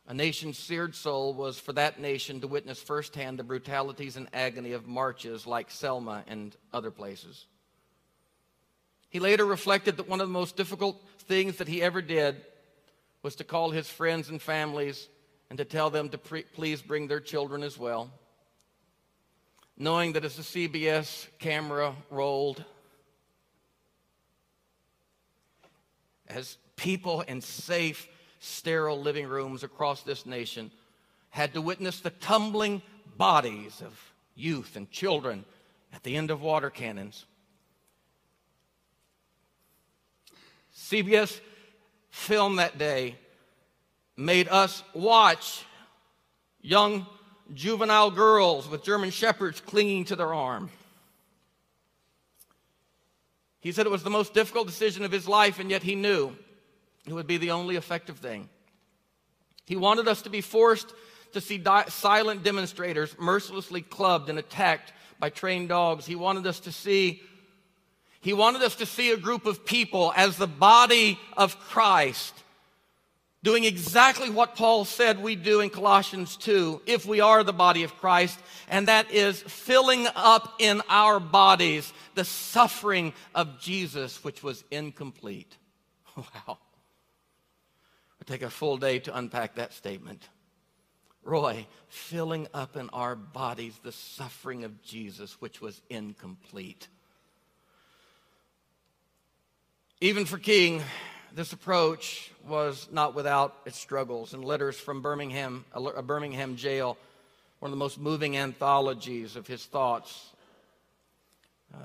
a 0.07 0.13
nation's 0.13 0.57
seared 0.57 0.95
soul 0.95 1.33
was 1.33 1.59
for 1.59 1.73
that 1.73 1.99
nation 1.99 2.39
to 2.39 2.47
witness 2.47 2.81
firsthand 2.81 3.37
the 3.37 3.43
brutalities 3.43 4.15
and 4.15 4.29
agony 4.31 4.71
of 4.71 4.87
marches 4.87 5.45
like 5.45 5.69
Selma 5.69 6.23
and 6.25 6.55
other 6.71 6.89
places. 6.89 7.47
He 9.09 9.19
later 9.19 9.43
reflected 9.43 9.97
that 9.97 10.07
one 10.07 10.21
of 10.21 10.29
the 10.29 10.33
most 10.33 10.55
difficult 10.55 11.03
things 11.27 11.57
that 11.57 11.67
he 11.67 11.81
ever 11.81 12.01
did 12.01 12.45
was 13.23 13.35
to 13.35 13.43
call 13.43 13.71
his 13.71 13.89
friends 13.89 14.29
and 14.29 14.41
families 14.41 15.09
and 15.49 15.57
to 15.57 15.65
tell 15.65 15.89
them 15.89 16.07
to 16.07 16.17
pre- 16.17 16.43
please 16.43 16.81
bring 16.81 17.09
their 17.09 17.19
children 17.19 17.61
as 17.61 17.77
well 17.77 18.09
knowing 19.77 20.13
that 20.13 20.23
as 20.23 20.35
the 20.35 20.43
CBS 20.43 21.27
camera 21.39 21.93
rolled, 22.09 22.63
as 26.27 26.57
people 26.75 27.21
in 27.21 27.41
safe, 27.41 28.07
sterile 28.39 28.99
living 28.99 29.27
rooms 29.27 29.63
across 29.63 30.03
this 30.03 30.25
nation 30.25 30.71
had 31.29 31.53
to 31.53 31.61
witness 31.61 31.99
the 31.99 32.09
tumbling 32.09 32.81
bodies 33.17 33.81
of 33.85 34.13
youth 34.35 34.75
and 34.75 34.89
children 34.91 35.45
at 35.93 36.03
the 36.03 36.15
end 36.15 36.31
of 36.31 36.41
water 36.41 36.69
cannons. 36.69 37.25
CBS 40.75 41.39
film 42.09 42.57
that 42.57 42.77
day 42.77 43.15
made 44.17 44.47
us 44.47 44.83
watch 44.93 45.65
young 46.61 47.05
juvenile 47.53 48.11
girls 48.11 48.67
with 48.67 48.83
German 48.83 49.11
shepherds 49.11 49.61
clinging 49.61 50.05
to 50.05 50.15
their 50.15 50.33
arm. 50.33 50.69
He 53.59 53.71
said 53.71 53.85
it 53.85 53.91
was 53.91 54.03
the 54.03 54.09
most 54.09 54.33
difficult 54.33 54.67
decision 54.67 55.03
of 55.05 55.11
his 55.11 55.27
life, 55.27 55.59
and 55.59 55.69
yet 55.69 55.83
he 55.83 55.95
knew 55.95 56.35
it 57.07 57.13
would 57.13 57.27
be 57.27 57.37
the 57.37 57.51
only 57.51 57.75
effective 57.75 58.17
thing. 58.17 58.49
He 59.65 59.75
wanted 59.75 60.07
us 60.07 60.21
to 60.23 60.29
be 60.29 60.41
forced 60.41 60.93
to 61.33 61.41
see 61.41 61.57
di- 61.57 61.85
silent 61.87 62.43
demonstrators 62.43 63.15
mercilessly 63.19 63.81
clubbed 63.81 64.29
and 64.29 64.39
attacked 64.39 64.93
by 65.19 65.29
trained 65.29 65.69
dogs. 65.69 66.05
He 66.05 66.15
wanted 66.15 66.45
us 66.47 66.59
to 66.61 66.71
see 66.71 67.21
he 68.21 68.33
wanted 68.33 68.63
us 68.63 68.77
to 68.77 68.87
see 68.87 69.11
a 69.11 69.17
group 69.17 69.45
of 69.45 69.67
people 69.67 70.11
as 70.15 70.35
the 70.35 70.47
body 70.47 71.19
of 71.37 71.59
Christ 71.59 72.33
doing 73.45 73.63
exactly 73.63 74.31
what 74.31 74.55
Paul 74.55 74.85
said 74.85 75.21
we 75.21 75.35
do 75.35 75.61
in 75.61 75.69
Colossians 75.69 76.35
2 76.35 76.81
if 76.87 77.05
we 77.05 77.21
are 77.21 77.43
the 77.43 77.53
body 77.53 77.83
of 77.83 77.95
Christ, 77.97 78.39
and 78.67 78.87
that 78.87 79.11
is 79.11 79.39
filling 79.43 80.07
up 80.15 80.55
in 80.57 80.81
our 80.89 81.19
bodies 81.19 81.93
the 82.15 82.25
suffering 82.25 83.13
of 83.35 83.59
Jesus, 83.59 84.23
which 84.23 84.43
was 84.43 84.65
incomplete. 84.71 85.55
Wow. 86.17 86.57
It'll 88.21 88.33
take 88.33 88.41
a 88.41 88.49
full 88.49 88.77
day 88.77 88.99
to 88.99 89.17
unpack 89.17 89.55
that 89.55 89.73
statement. 89.73 90.29
Roy, 91.23 91.67
filling 91.89 92.47
up 92.53 92.77
in 92.77 92.89
our 92.91 93.17
bodies 93.17 93.77
the 93.83 93.91
suffering 93.91 94.63
of 94.63 94.81
Jesus, 94.81 95.41
which 95.41 95.59
was 95.59 95.81
incomplete. 95.89 96.87
Even 99.99 100.23
for 100.23 100.37
King, 100.37 100.81
this 101.35 101.51
approach 101.51 102.31
was 102.47 102.87
not 102.93 103.13
without 103.13 103.57
its 103.65 103.77
struggles. 103.77 104.33
In 104.33 104.41
letters 104.41 104.77
from 104.79 105.01
Birmingham, 105.01 105.65
a 105.73 106.01
Birmingham 106.01 106.55
jail, 106.55 106.97
one 107.59 107.69
of 107.69 107.71
the 107.71 107.83
most 107.83 107.99
moving 107.99 108.37
anthologies 108.37 109.35
of 109.35 109.45
his 109.45 109.65
thoughts. 109.65 110.31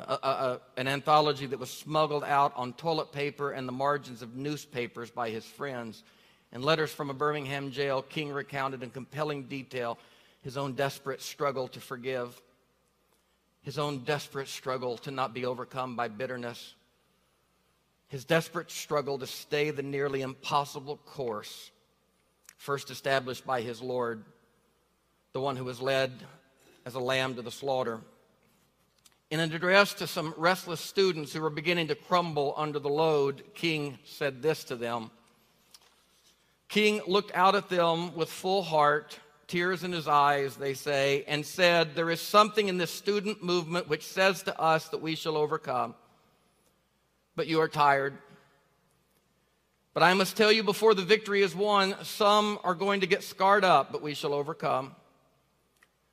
Uh, 0.08 0.58
an 0.76 0.86
anthology 0.86 1.46
that 1.46 1.58
was 1.58 1.68
smuggled 1.68 2.22
out 2.22 2.52
on 2.54 2.72
toilet 2.74 3.10
paper 3.10 3.50
and 3.50 3.66
the 3.66 3.72
margins 3.72 4.22
of 4.22 4.36
newspapers 4.36 5.10
by 5.10 5.30
his 5.30 5.44
friends. 5.44 6.04
In 6.52 6.62
letters 6.62 6.92
from 6.92 7.10
a 7.10 7.14
Birmingham 7.14 7.72
jail, 7.72 8.02
King 8.02 8.30
recounted 8.30 8.84
in 8.84 8.90
compelling 8.90 9.44
detail 9.44 9.98
his 10.42 10.56
own 10.56 10.74
desperate 10.74 11.20
struggle 11.20 11.66
to 11.68 11.80
forgive, 11.80 12.40
his 13.62 13.78
own 13.78 14.04
desperate 14.04 14.46
struggle 14.46 14.96
to 14.98 15.10
not 15.10 15.34
be 15.34 15.44
overcome 15.44 15.96
by 15.96 16.06
bitterness, 16.06 16.74
his 18.10 18.24
desperate 18.24 18.70
struggle 18.70 19.18
to 19.18 19.26
stay 19.26 19.70
the 19.70 19.82
nearly 19.82 20.20
impossible 20.20 20.98
course 21.06 21.70
first 22.58 22.90
established 22.90 23.46
by 23.46 23.62
his 23.62 23.80
Lord, 23.80 24.22
the 25.32 25.40
one 25.40 25.56
who 25.56 25.64
was 25.64 25.80
led 25.80 26.12
as 26.84 26.94
a 26.94 27.00
lamb 27.00 27.36
to 27.36 27.42
the 27.42 27.50
slaughter. 27.50 28.00
In 29.30 29.40
an 29.40 29.52
address 29.52 29.94
to 29.94 30.08
some 30.08 30.34
restless 30.36 30.80
students 30.80 31.32
who 31.32 31.40
were 31.40 31.50
beginning 31.50 31.86
to 31.86 31.94
crumble 31.94 32.52
under 32.56 32.78
the 32.78 32.90
load, 32.90 33.44
King 33.54 33.96
said 34.04 34.42
this 34.42 34.64
to 34.64 34.76
them. 34.76 35.10
King 36.68 37.00
looked 37.06 37.34
out 37.34 37.54
at 37.54 37.68
them 37.68 38.14
with 38.14 38.28
full 38.28 38.62
heart, 38.62 39.18
tears 39.46 39.84
in 39.84 39.92
his 39.92 40.08
eyes, 40.08 40.56
they 40.56 40.74
say, 40.74 41.24
and 41.28 41.46
said, 41.46 41.94
There 41.94 42.10
is 42.10 42.20
something 42.20 42.68
in 42.68 42.76
this 42.76 42.90
student 42.90 43.42
movement 43.42 43.88
which 43.88 44.04
says 44.04 44.42
to 44.42 44.60
us 44.60 44.88
that 44.88 45.00
we 45.00 45.14
shall 45.14 45.36
overcome. 45.36 45.94
But 47.40 47.46
you 47.46 47.62
are 47.62 47.68
tired. 47.68 48.18
But 49.94 50.02
I 50.02 50.12
must 50.12 50.36
tell 50.36 50.52
you 50.52 50.62
before 50.62 50.92
the 50.92 51.00
victory 51.00 51.40
is 51.40 51.54
won, 51.54 51.94
some 52.02 52.58
are 52.64 52.74
going 52.74 53.00
to 53.00 53.06
get 53.06 53.22
scarred 53.22 53.64
up, 53.64 53.90
but 53.90 54.02
we 54.02 54.12
shall 54.12 54.34
overcome. 54.34 54.94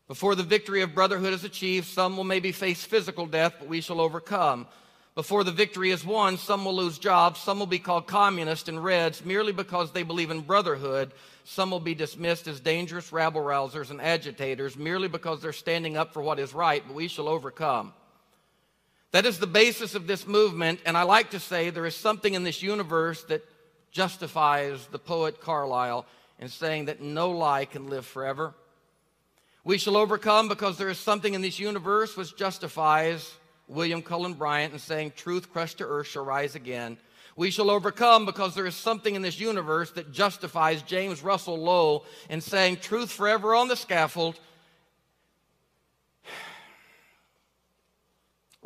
Before 0.08 0.36
the 0.36 0.44
victory 0.44 0.84
of 0.84 0.96
brotherhood 0.96 1.34
is 1.34 1.44
achieved, 1.44 1.86
some 1.86 2.16
will 2.16 2.24
maybe 2.24 2.54
face 2.54 2.86
physical 2.86 3.26
death, 3.26 3.56
but 3.60 3.68
we 3.68 3.82
shall 3.82 4.00
overcome. 4.00 4.68
Before 5.16 5.44
the 5.44 5.52
victory 5.52 5.92
is 5.92 6.06
won, 6.06 6.38
some 6.38 6.64
will 6.64 6.78
lose 6.78 6.98
jobs, 6.98 7.42
some 7.42 7.60
will 7.60 7.66
be 7.66 7.78
called 7.78 8.08
communists 8.08 8.70
and 8.70 8.82
reds 8.82 9.26
merely 9.26 9.52
because 9.52 9.92
they 9.92 10.04
believe 10.04 10.32
in 10.32 10.40
brotherhood. 10.40 11.12
Some 11.44 11.72
will 11.72 11.82
be 11.82 11.94
dismissed 11.94 12.48
as 12.48 12.62
dangerous 12.62 13.12
rabble 13.12 13.42
rousers 13.42 13.92
and 13.92 14.00
agitators 14.00 14.78
merely 14.78 15.10
because 15.10 15.42
they're 15.42 15.52
standing 15.52 15.98
up 15.98 16.14
for 16.14 16.22
what 16.22 16.40
is 16.40 16.54
right, 16.54 16.82
but 16.88 16.96
we 16.96 17.10
shall 17.10 17.28
overcome. 17.28 17.92
That 19.12 19.26
is 19.26 19.40
the 19.40 19.48
basis 19.48 19.96
of 19.96 20.06
this 20.06 20.28
movement, 20.28 20.82
and 20.86 20.98
I 20.98 21.04
like 21.04 21.32
to 21.32 21.40
say 21.40 21.70
there 21.70 21.86
is 21.86 21.96
something 21.96 22.34
in 22.34 22.44
this 22.44 22.62
universe 22.62 23.24
that 23.26 23.44
justifies 23.92 24.86
the 24.88 25.00
poet 25.00 25.40
Carlyle 25.42 26.06
in 26.40 26.50
saying 26.50 26.86
that 26.86 27.02
no 27.02 27.32
lie 27.32 27.66
can 27.66 27.90
live 27.90 28.06
forever. 28.06 28.54
We 29.64 29.78
shall 29.78 29.98
overcome 29.98 30.48
because 30.48 30.78
there 30.78 30.90
is 30.90 31.00
something 31.00 31.34
in 31.34 31.42
this 31.42 31.60
universe 31.60 32.16
which 32.16 32.36
justifies 32.36 33.34
William 33.68 34.02
Cullen 34.02 34.34
Bryant 34.34 34.74
in 34.74 34.80
saying, 34.80 35.14
Truth 35.16 35.52
crushed 35.52 35.80
to 35.80 35.86
earth 35.86 36.08
shall 36.08 36.24
rise 36.24 36.56
again. 36.56 36.98
We 37.36 37.52
shall 37.52 37.70
overcome 37.70 38.26
because 38.26 38.56
there 38.56 38.66
is 38.66 38.76
something 38.76 39.14
in 39.14 39.22
this 39.22 39.40
universe 39.40 39.92
that 39.92 40.12
justifies 40.12 40.82
James 40.82 41.22
Russell 41.22 41.58
Lowell 41.58 42.06
in 42.30 42.42
saying, 42.42 42.78
Truth 42.78 43.12
forever 43.12 43.56
on 43.56 43.68
the 43.68 43.76
scaffold, 43.76 44.40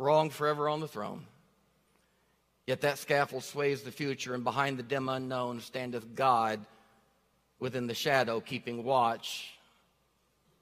wrong 0.02 0.30
forever 0.30 0.68
on 0.68 0.82
the 0.82 0.88
throne. 0.88 1.26
Yet 2.68 2.82
that 2.82 2.98
scaffold 3.00 3.44
sways 3.44 3.82
the 3.82 3.92
future, 3.92 4.34
and 4.34 4.44
behind 4.44 4.78
the 4.78 4.84
dim 4.84 5.10
unknown 5.10 5.62
standeth 5.62 6.16
God 6.16 6.66
within 7.60 7.88
the 7.88 7.94
shadow, 7.94 8.40
keeping 8.42 8.84
watch, 8.84 9.52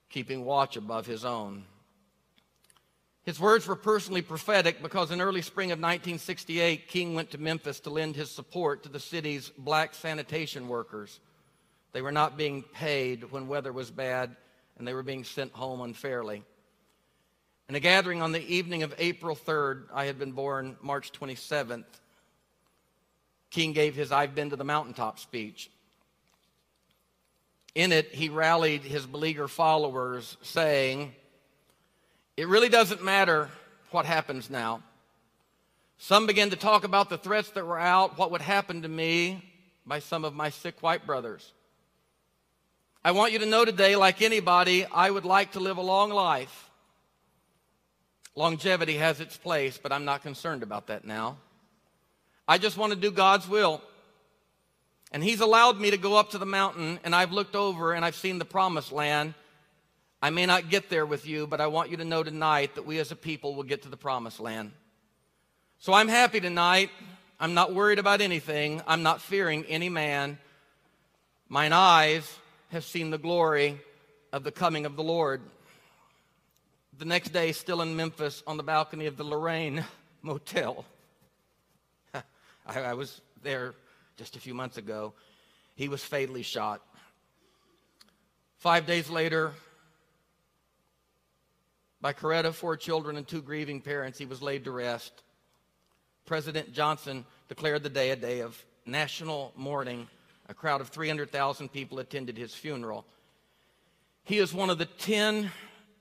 keeping 0.09 0.45
watch 0.45 0.75
above 0.75 1.05
his 1.05 1.25
own. 1.25 1.65
His 3.23 3.39
words 3.39 3.67
were 3.67 3.75
personally 3.75 4.21
prophetic 4.21 4.81
because 4.81 5.11
in 5.11 5.21
early 5.21 5.41
spring 5.41 5.71
of 5.71 5.77
1968, 5.77 6.87
King 6.87 7.13
went 7.13 7.31
to 7.31 7.37
Memphis 7.37 7.79
to 7.81 7.89
lend 7.89 8.15
his 8.15 8.31
support 8.31 8.83
to 8.83 8.89
the 8.89 8.99
city's 8.99 9.49
black 9.57 9.93
sanitation 9.93 10.67
workers. 10.67 11.19
They 11.91 12.01
were 12.01 12.11
not 12.11 12.37
being 12.37 12.63
paid 12.63 13.31
when 13.31 13.47
weather 13.47 13.71
was 13.71 13.91
bad, 13.91 14.35
and 14.77 14.87
they 14.87 14.93
were 14.93 15.03
being 15.03 15.23
sent 15.23 15.51
home 15.51 15.81
unfairly. 15.81 16.43
In 17.69 17.75
a 17.75 17.79
gathering 17.79 18.23
on 18.23 18.31
the 18.31 18.41
evening 18.41 18.81
of 18.81 18.95
April 18.97 19.35
3rd, 19.35 19.83
I 19.93 20.05
had 20.05 20.17
been 20.17 20.31
born 20.31 20.75
March 20.81 21.11
27th, 21.11 21.85
King 23.51 23.73
gave 23.73 23.93
his 23.95 24.11
I've 24.11 24.33
been 24.33 24.49
to 24.49 24.55
the 24.55 24.63
mountaintop 24.63 25.19
speech. 25.19 25.69
In 27.75 27.91
it, 27.91 28.07
he 28.07 28.29
rallied 28.29 28.81
his 28.81 29.05
beleaguered 29.05 29.51
followers, 29.51 30.35
saying, 30.41 31.13
it 32.35 32.47
really 32.47 32.69
doesn't 32.69 33.03
matter 33.03 33.49
what 33.91 34.07
happens 34.07 34.49
now. 34.49 34.81
Some 35.99 36.25
began 36.25 36.49
to 36.49 36.55
talk 36.55 36.83
about 36.83 37.11
the 37.11 37.19
threats 37.19 37.51
that 37.51 37.67
were 37.67 37.77
out, 37.77 38.17
what 38.17 38.31
would 38.31 38.41
happen 38.41 38.81
to 38.81 38.89
me 38.89 39.43
by 39.85 39.99
some 39.99 40.25
of 40.25 40.33
my 40.33 40.49
sick 40.49 40.81
white 40.81 41.05
brothers. 41.05 41.53
I 43.05 43.11
want 43.11 43.31
you 43.31 43.37
to 43.39 43.45
know 43.45 43.63
today, 43.63 43.95
like 43.95 44.23
anybody, 44.23 44.87
I 44.87 45.11
would 45.11 45.25
like 45.25 45.51
to 45.51 45.59
live 45.59 45.77
a 45.77 45.83
long 45.83 46.09
life. 46.09 46.68
Longevity 48.39 48.95
has 48.95 49.19
its 49.19 49.35
place, 49.35 49.77
but 49.77 49.91
I'm 49.91 50.05
not 50.05 50.23
concerned 50.23 50.63
about 50.63 50.87
that 50.87 51.03
now. 51.03 51.35
I 52.47 52.57
just 52.57 52.77
want 52.77 52.93
to 52.93 52.97
do 52.97 53.11
God's 53.11 53.49
will. 53.49 53.81
And 55.11 55.21
He's 55.21 55.41
allowed 55.41 55.77
me 55.77 55.91
to 55.91 55.97
go 55.97 56.15
up 56.15 56.29
to 56.29 56.37
the 56.37 56.45
mountain, 56.45 57.01
and 57.03 57.13
I've 57.13 57.33
looked 57.33 57.53
over 57.53 57.91
and 57.91 58.05
I've 58.05 58.15
seen 58.15 58.39
the 58.39 58.45
promised 58.45 58.93
land. 58.93 59.33
I 60.21 60.29
may 60.29 60.45
not 60.45 60.69
get 60.69 60.89
there 60.89 61.05
with 61.05 61.27
you, 61.27 61.47
but 61.47 61.59
I 61.59 61.67
want 61.67 61.91
you 61.91 61.97
to 61.97 62.05
know 62.05 62.23
tonight 62.23 62.75
that 62.75 62.85
we 62.85 62.97
as 62.99 63.11
a 63.11 63.15
people 63.17 63.55
will 63.55 63.63
get 63.63 63.81
to 63.81 63.89
the 63.89 63.97
promised 63.97 64.39
land. 64.39 64.71
So 65.79 65.91
I'm 65.91 66.07
happy 66.07 66.39
tonight. 66.39 66.91
I'm 67.41 67.53
not 67.53 67.73
worried 67.75 67.99
about 67.99 68.21
anything. 68.21 68.81
I'm 68.87 69.03
not 69.03 69.21
fearing 69.21 69.65
any 69.65 69.89
man. 69.89 70.37
Mine 71.49 71.73
eyes 71.73 72.37
have 72.69 72.85
seen 72.85 73.09
the 73.09 73.17
glory 73.17 73.81
of 74.31 74.45
the 74.45 74.51
coming 74.53 74.85
of 74.85 74.95
the 74.95 75.03
Lord. 75.03 75.41
The 76.99 77.05
next 77.05 77.29
day, 77.29 77.53
still 77.53 77.81
in 77.81 77.95
Memphis, 77.95 78.43
on 78.45 78.57
the 78.57 78.63
balcony 78.63 79.05
of 79.05 79.15
the 79.15 79.23
Lorraine 79.23 79.85
Motel, 80.21 80.83
I, 82.13 82.23
I 82.67 82.93
was 82.93 83.21
there 83.41 83.73
just 84.17 84.35
a 84.35 84.39
few 84.41 84.53
months 84.53 84.77
ago. 84.77 85.13
He 85.75 85.87
was 85.87 86.03
fatally 86.03 86.41
shot. 86.41 86.81
Five 88.57 88.85
days 88.85 89.09
later, 89.09 89.53
by 92.01 92.11
Coretta, 92.11 92.53
four 92.53 92.75
children, 92.75 93.15
and 93.15 93.25
two 93.25 93.41
grieving 93.41 93.79
parents, 93.79 94.19
he 94.19 94.25
was 94.25 94.41
laid 94.41 94.65
to 94.65 94.71
rest. 94.71 95.23
President 96.25 96.73
Johnson 96.73 97.23
declared 97.47 97.83
the 97.83 97.89
day 97.89 98.09
a 98.09 98.17
day 98.17 98.41
of 98.41 98.61
national 98.85 99.53
mourning. 99.55 100.05
A 100.49 100.53
crowd 100.53 100.81
of 100.81 100.89
300,000 100.89 101.71
people 101.71 101.99
attended 101.99 102.37
his 102.37 102.53
funeral. 102.53 103.05
He 104.25 104.37
is 104.37 104.53
one 104.53 104.69
of 104.69 104.77
the 104.79 104.85
10 104.85 105.49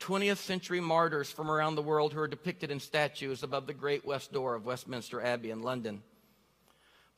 20th 0.00 0.38
century 0.38 0.80
martyrs 0.80 1.30
from 1.30 1.50
around 1.50 1.74
the 1.74 1.82
world 1.82 2.12
who 2.12 2.20
are 2.20 2.28
depicted 2.28 2.70
in 2.70 2.80
statues 2.80 3.42
above 3.42 3.66
the 3.66 3.74
great 3.74 4.04
west 4.04 4.32
door 4.32 4.54
of 4.54 4.64
Westminster 4.64 5.20
Abbey 5.20 5.50
in 5.50 5.62
London. 5.62 6.02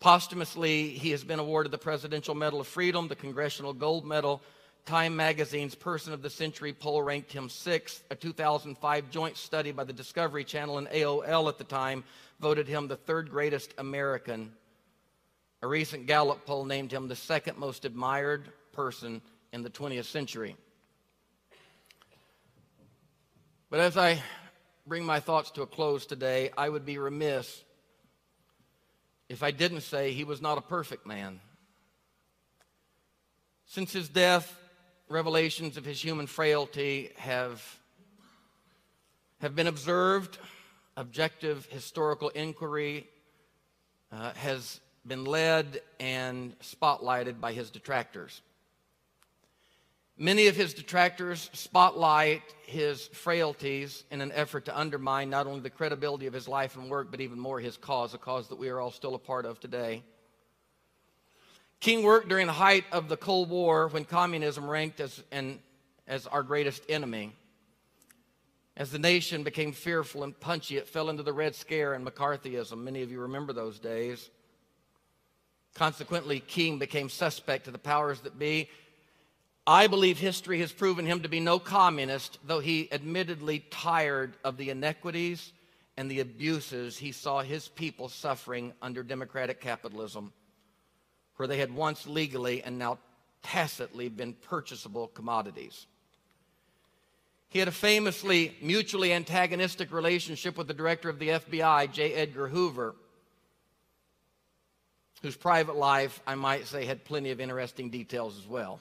Posthumously, 0.01 0.89
he 0.91 1.11
has 1.11 1.23
been 1.23 1.39
awarded 1.39 1.73
the 1.73 1.79
Presidential 1.79 2.35
Medal 2.35 2.61
of 2.61 2.67
Freedom, 2.67 3.07
the 3.09 3.17
Congressional 3.17 3.75
Gold 3.75 4.07
Medal, 4.07 4.41
Time 4.87 5.15
Magazine's 5.15 5.75
Person 5.75 6.13
of 6.13 6.23
the 6.23 6.31
Century 6.31 6.73
poll 6.73 7.03
ranked 7.03 7.33
him 7.33 7.49
sixth. 7.49 8.03
A 8.11 8.17
2005 8.17 9.11
joint 9.11 9.37
study 9.37 9.73
by 9.73 9.85
the 9.85 9.93
Discovery 9.93 10.43
Channel 10.43 10.79
and 10.79 10.89
AOL 10.89 11.49
at 11.49 11.59
the 11.59 11.65
time 11.65 12.03
voted 12.41 12.67
him 12.67 12.89
the 12.89 12.97
third 12.97 13.31
greatest 13.31 13.75
American. 13.79 14.53
A 15.63 15.67
recent 15.67 16.07
Gallup 16.07 16.47
poll 16.47 16.65
named 16.65 16.93
him 16.93 17.09
the 17.09 17.17
second 17.17 17.59
most 17.59 17.85
admired 17.85 18.51
person 18.73 19.21
in 19.53 19.63
the 19.63 19.71
20th 19.71 20.07
century. 20.07 20.57
But 23.71 23.79
as 23.79 23.97
I 23.97 24.21
bring 24.85 25.05
my 25.05 25.21
thoughts 25.21 25.53
to 25.53 25.63
a 25.63 25.67
close 25.67 26.05
today, 26.05 26.51
I 26.59 26.69
would 26.69 26.85
be 26.85 26.99
remiss 26.99 27.63
if 29.29 29.45
I 29.45 29.53
didn't 29.53 29.83
say 29.83 30.11
he 30.11 30.25
was 30.25 30.43
not 30.43 30.59
a 30.59 30.61
perfect 30.61 31.07
man. 31.07 31.39
Since 33.67 33.93
his 33.93 34.09
death, 34.09 34.59
revelations 35.09 35.77
of 35.77 35.85
his 35.85 36.03
human 36.03 36.27
frailty 36.27 37.11
have, 37.17 37.63
have 39.41 39.55
been 39.55 39.69
observed. 39.69 40.39
Objective 40.97 41.65
historical 41.67 42.31
inquiry 42.31 43.07
uh, 44.11 44.33
has 44.33 44.81
been 45.07 45.25
led 45.25 45.81
and 46.01 46.59
spotlighted 46.59 47.41
by 47.41 47.53
his 47.53 47.71
detractors. 47.71 48.43
Many 50.23 50.49
of 50.49 50.55
his 50.55 50.75
detractors 50.75 51.49
spotlight 51.55 52.43
his 52.67 53.07
frailties 53.07 54.05
in 54.11 54.21
an 54.21 54.33
effort 54.33 54.67
to 54.67 54.79
undermine 54.79 55.31
not 55.31 55.47
only 55.47 55.61
the 55.61 55.71
credibility 55.71 56.27
of 56.27 56.35
his 56.35 56.47
life 56.47 56.77
and 56.77 56.91
work, 56.91 57.11
but 57.11 57.23
even 57.23 57.41
more 57.41 57.59
his 57.59 57.79
cause, 57.79 58.13
a 58.13 58.19
cause 58.19 58.49
that 58.49 58.59
we 58.59 58.69
are 58.69 58.79
all 58.79 58.91
still 58.91 59.15
a 59.15 59.19
part 59.19 59.47
of 59.47 59.61
today. 59.61 60.03
King 61.81 62.03
worked 62.03 62.29
during 62.29 62.47
the 62.47 62.53
height 62.53 62.85
of 62.93 63.09
the 63.09 63.17
Cold 63.17 63.49
War 63.49 63.89
when 63.89 64.05
communism 64.05 64.69
ranked 64.69 65.01
as, 65.01 65.23
an, 65.33 65.59
as 66.07 66.27
our 66.27 66.43
greatest 66.43 66.83
enemy. 66.91 67.35
As 68.77 68.91
the 68.91 68.99
nation 68.99 69.43
became 69.43 69.73
fearful 69.73 70.23
and 70.23 70.39
punchy, 70.39 70.77
it 70.77 70.87
fell 70.87 71.09
into 71.09 71.23
the 71.23 71.33
Red 71.33 71.55
Scare 71.55 71.95
and 71.95 72.07
McCarthyism. 72.07 72.77
Many 72.77 73.01
of 73.01 73.11
you 73.11 73.21
remember 73.21 73.55
those 73.55 73.79
days. 73.79 74.29
Consequently, 75.75 76.41
King 76.41 76.79
became 76.79 77.09
suspect 77.09 77.65
to 77.65 77.71
the 77.71 77.79
powers 77.79 78.21
that 78.21 78.39
be. 78.39 78.69
I 79.71 79.87
believe 79.87 80.19
history 80.19 80.59
has 80.59 80.73
proven 80.73 81.07
him 81.07 81.21
to 81.23 81.29
be 81.29 81.39
no 81.39 81.61
communist, 81.61 82.41
though 82.45 82.59
he 82.59 82.93
admittedly 82.93 83.61
tired 83.71 84.35
of 84.43 84.57
the 84.57 84.71
inequities 84.71 85.53
and 85.97 86.11
the 86.11 86.19
abuses 86.19 86.99
he 86.99 87.13
saw 87.13 87.41
his 87.43 87.69
people 87.69 88.09
suffering 88.09 88.73
under 88.83 89.05
democratic 89.05 89.61
capitalism, 89.61 90.33
where 91.37 91.47
they 91.47 91.59
had 91.59 91.73
once 91.73 92.09
legally 92.09 92.65
and 92.65 92.81
now 92.81 92.99
tacitly 93.45 94.09
been 94.09 94.33
purchasable 94.33 95.07
commodities. 95.07 95.87
He 97.51 97.61
had 97.61 97.69
a 97.69 97.73
famously 97.73 98.57
mutually 98.61 99.13
antagonistic 99.13 99.93
relationship 99.93 100.59
with 100.59 100.67
the 100.67 100.75
director 100.75 101.09
of 101.09 101.21
the 101.21 101.29
FBI, 101.29 101.93
J. 101.93 102.15
Edgar 102.15 102.49
Hoover 102.49 102.97
whose 105.23 105.37
private 105.37 105.77
life, 105.77 106.21
I 106.27 106.35
might 106.35 106.67
say, 106.67 106.87
had 106.87 107.05
plenty 107.05 107.31
of 107.31 107.41
interesting 107.41 107.89
details 107.89 108.37
as 108.37 108.49
well. 108.49 108.81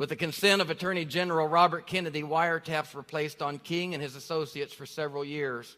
With 0.00 0.08
the 0.08 0.16
consent 0.16 0.62
of 0.62 0.70
Attorney 0.70 1.04
General 1.04 1.46
Robert 1.46 1.86
Kennedy, 1.86 2.22
wiretaps 2.22 2.94
were 2.94 3.02
placed 3.02 3.42
on 3.42 3.58
King 3.58 3.92
and 3.92 4.02
his 4.02 4.16
associates 4.16 4.72
for 4.72 4.86
several 4.86 5.22
years. 5.22 5.76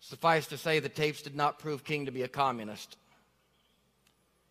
Suffice 0.00 0.46
to 0.46 0.56
say, 0.56 0.78
the 0.78 0.88
tapes 0.88 1.20
did 1.20 1.36
not 1.36 1.58
prove 1.58 1.84
King 1.84 2.06
to 2.06 2.12
be 2.12 2.22
a 2.22 2.28
communist. 2.28 2.96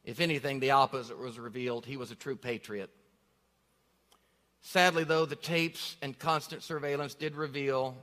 If 0.04 0.20
anything, 0.20 0.60
the 0.60 0.70
opposite 0.70 1.18
was 1.18 1.40
revealed. 1.40 1.88
He 1.88 1.98
was 1.98 2.12
a 2.12 2.16
true 2.16 2.36
patriot. 2.36 2.92
Sadly, 4.62 5.04
though, 5.04 5.26
the 5.26 5.36
tapes 5.36 5.98
and 6.04 6.20
constant 6.20 6.62
surveillance 6.62 7.16
did 7.16 7.36
reveal 7.36 7.98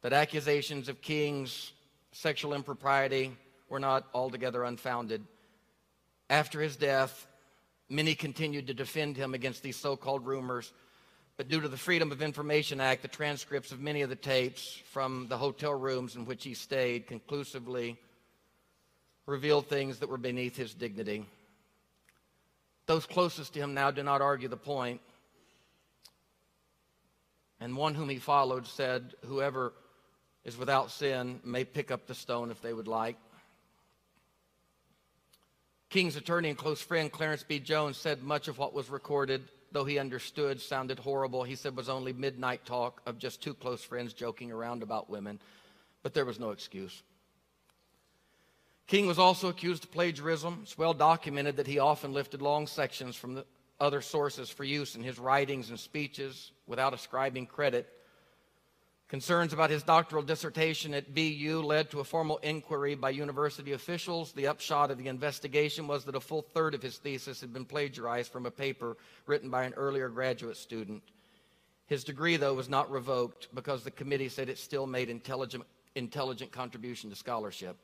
that 0.00 0.14
accusations 0.14 0.88
of 0.88 1.02
King's 1.02 1.72
sexual 2.12 2.54
impropriety 2.54 3.36
were 3.68 3.80
not 3.80 4.06
altogether 4.14 4.64
unfounded. 4.64 5.22
After 6.30 6.62
his 6.62 6.76
death, 6.76 7.26
many 7.94 8.14
continued 8.14 8.66
to 8.66 8.74
defend 8.74 9.16
him 9.16 9.34
against 9.34 9.62
these 9.62 9.76
so 9.76 9.96
called 9.96 10.26
rumors. 10.26 10.72
But 11.36 11.48
due 11.48 11.60
to 11.60 11.68
the 11.68 11.76
Freedom 11.76 12.12
of 12.12 12.22
Information 12.22 12.80
Act, 12.80 13.02
the 13.02 13.08
transcripts 13.08 13.72
of 13.72 13.80
many 13.80 14.02
of 14.02 14.10
the 14.10 14.16
tapes 14.16 14.80
from 14.90 15.26
the 15.28 15.38
hotel 15.38 15.74
rooms 15.74 16.16
in 16.16 16.26
which 16.26 16.44
he 16.44 16.54
stayed 16.54 17.06
conclusively 17.06 17.98
revealed 19.26 19.68
things 19.68 19.98
that 19.98 20.08
were 20.08 20.18
beneath 20.18 20.56
his 20.56 20.74
dignity. 20.74 21.24
Those 22.86 23.06
closest 23.06 23.54
to 23.54 23.60
him 23.60 23.74
now 23.74 23.90
do 23.90 24.02
not 24.02 24.20
argue 24.20 24.48
the 24.48 24.56
point. 24.56 25.00
And 27.60 27.76
one 27.76 27.94
whom 27.94 28.08
he 28.08 28.18
followed 28.18 28.66
said, 28.66 29.14
Whoever 29.24 29.72
is 30.44 30.56
without 30.56 30.90
sin 30.90 31.40
may 31.44 31.64
pick 31.64 31.90
up 31.90 32.06
the 32.06 32.14
stone 32.14 32.50
if 32.50 32.60
they 32.60 32.74
would 32.74 32.88
like. 32.88 33.16
King's 35.94 36.16
attorney 36.16 36.48
and 36.48 36.58
close 36.58 36.82
friend 36.82 37.12
Clarence 37.12 37.44
B. 37.44 37.60
Jones 37.60 37.96
said 37.96 38.20
much 38.20 38.48
of 38.48 38.58
what 38.58 38.74
was 38.74 38.90
recorded, 38.90 39.44
though 39.70 39.84
he 39.84 40.00
understood, 40.00 40.60
sounded 40.60 40.98
horrible. 40.98 41.44
He 41.44 41.54
said 41.54 41.76
was 41.76 41.88
only 41.88 42.12
midnight 42.12 42.66
talk 42.66 43.00
of 43.06 43.16
just 43.16 43.40
two 43.40 43.54
close 43.54 43.84
friends 43.84 44.12
joking 44.12 44.50
around 44.50 44.82
about 44.82 45.08
women, 45.08 45.38
but 46.02 46.12
there 46.12 46.24
was 46.24 46.40
no 46.40 46.50
excuse. 46.50 47.04
King 48.88 49.06
was 49.06 49.20
also 49.20 49.46
accused 49.46 49.84
of 49.84 49.92
plagiarism. 49.92 50.58
It's 50.64 50.76
well 50.76 50.94
documented 50.94 51.58
that 51.58 51.68
he 51.68 51.78
often 51.78 52.12
lifted 52.12 52.42
long 52.42 52.66
sections 52.66 53.14
from 53.14 53.44
other 53.78 54.00
sources 54.00 54.50
for 54.50 54.64
use 54.64 54.96
in 54.96 55.02
his 55.04 55.20
writings 55.20 55.70
and 55.70 55.78
speeches 55.78 56.50
without 56.66 56.92
ascribing 56.92 57.46
credit 57.46 57.88
Concerns 59.14 59.52
about 59.52 59.70
his 59.70 59.84
doctoral 59.84 60.24
dissertation 60.24 60.92
at 60.92 61.14
BU 61.14 61.62
led 61.64 61.88
to 61.88 62.00
a 62.00 62.04
formal 62.04 62.38
inquiry 62.38 62.96
by 62.96 63.10
university 63.10 63.70
officials. 63.70 64.32
The 64.32 64.48
upshot 64.48 64.90
of 64.90 64.98
the 64.98 65.06
investigation 65.06 65.86
was 65.86 66.04
that 66.04 66.16
a 66.16 66.20
full 66.20 66.42
third 66.42 66.74
of 66.74 66.82
his 66.82 66.98
thesis 66.98 67.40
had 67.40 67.52
been 67.52 67.64
plagiarized 67.64 68.32
from 68.32 68.44
a 68.44 68.50
paper 68.50 68.96
written 69.26 69.50
by 69.50 69.66
an 69.66 69.74
earlier 69.74 70.08
graduate 70.08 70.56
student. 70.56 71.00
His 71.86 72.02
degree, 72.02 72.36
though, 72.36 72.54
was 72.54 72.68
not 72.68 72.90
revoked 72.90 73.54
because 73.54 73.84
the 73.84 73.92
committee 73.92 74.28
said 74.28 74.48
it 74.48 74.58
still 74.58 74.84
made 74.84 75.08
intelligent, 75.08 75.62
intelligent 75.94 76.50
contribution 76.50 77.08
to 77.10 77.14
scholarship. 77.14 77.76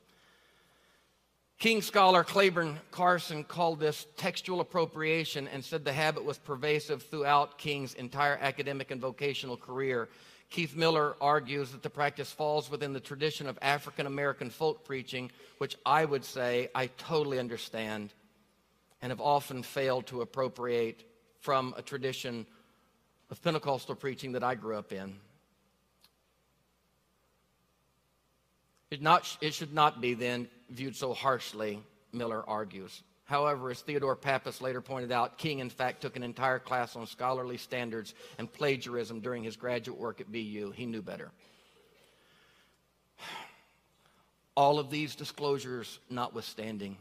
King 1.59 1.81
scholar 1.81 2.25
Clayborne 2.25 2.75
Carson 2.91 3.45
called 3.45 3.79
this 3.79 4.05
textual 4.17 4.59
appropriation 4.59 5.47
and 5.47 5.63
said 5.63 5.85
the 5.85 5.93
habit 5.93 6.25
was 6.25 6.37
pervasive 6.37 7.03
throughout 7.03 7.57
King's 7.57 7.93
entire 7.93 8.37
academic 8.41 8.91
and 8.91 8.99
vocational 8.99 9.55
career. 9.55 10.09
Keith 10.51 10.75
Miller 10.75 11.15
argues 11.21 11.71
that 11.71 11.81
the 11.81 11.89
practice 11.89 12.29
falls 12.29 12.69
within 12.69 12.91
the 12.91 12.99
tradition 12.99 13.47
of 13.47 13.57
African 13.61 14.05
American 14.05 14.49
folk 14.49 14.83
preaching, 14.83 15.31
which 15.59 15.77
I 15.85 16.03
would 16.03 16.25
say 16.25 16.69
I 16.75 16.87
totally 16.87 17.39
understand 17.39 18.13
and 19.01 19.11
have 19.11 19.21
often 19.21 19.63
failed 19.63 20.07
to 20.07 20.21
appropriate 20.21 21.03
from 21.39 21.73
a 21.77 21.81
tradition 21.81 22.45
of 23.29 23.41
Pentecostal 23.41 23.95
preaching 23.95 24.33
that 24.33 24.43
I 24.43 24.55
grew 24.55 24.75
up 24.75 24.91
in. 24.91 25.15
It, 28.91 29.01
not, 29.01 29.37
it 29.39 29.53
should 29.53 29.73
not 29.73 30.01
be 30.01 30.15
then 30.15 30.49
viewed 30.69 30.97
so 30.97 31.13
harshly, 31.13 31.81
Miller 32.11 32.43
argues. 32.47 33.01
However, 33.31 33.71
as 33.71 33.79
Theodore 33.79 34.17
Pappas 34.17 34.59
later 34.59 34.81
pointed 34.81 35.09
out, 35.09 35.37
King, 35.37 35.59
in 35.59 35.69
fact, 35.69 36.01
took 36.01 36.17
an 36.17 36.21
entire 36.21 36.59
class 36.59 36.97
on 36.97 37.07
scholarly 37.07 37.55
standards 37.55 38.13
and 38.37 38.51
plagiarism 38.51 39.21
during 39.21 39.41
his 39.41 39.55
graduate 39.55 39.97
work 39.97 40.19
at 40.19 40.29
BU. 40.29 40.73
He 40.75 40.85
knew 40.85 41.01
better. 41.01 41.31
All 44.53 44.79
of 44.79 44.89
these 44.89 45.15
disclosures 45.15 45.99
notwithstanding, 46.09 46.97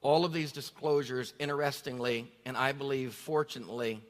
all 0.00 0.24
of 0.24 0.32
these 0.32 0.52
disclosures, 0.52 1.34
interestingly, 1.40 2.30
and 2.46 2.56
I 2.56 2.70
believe 2.70 3.14
fortunately, 3.14 4.00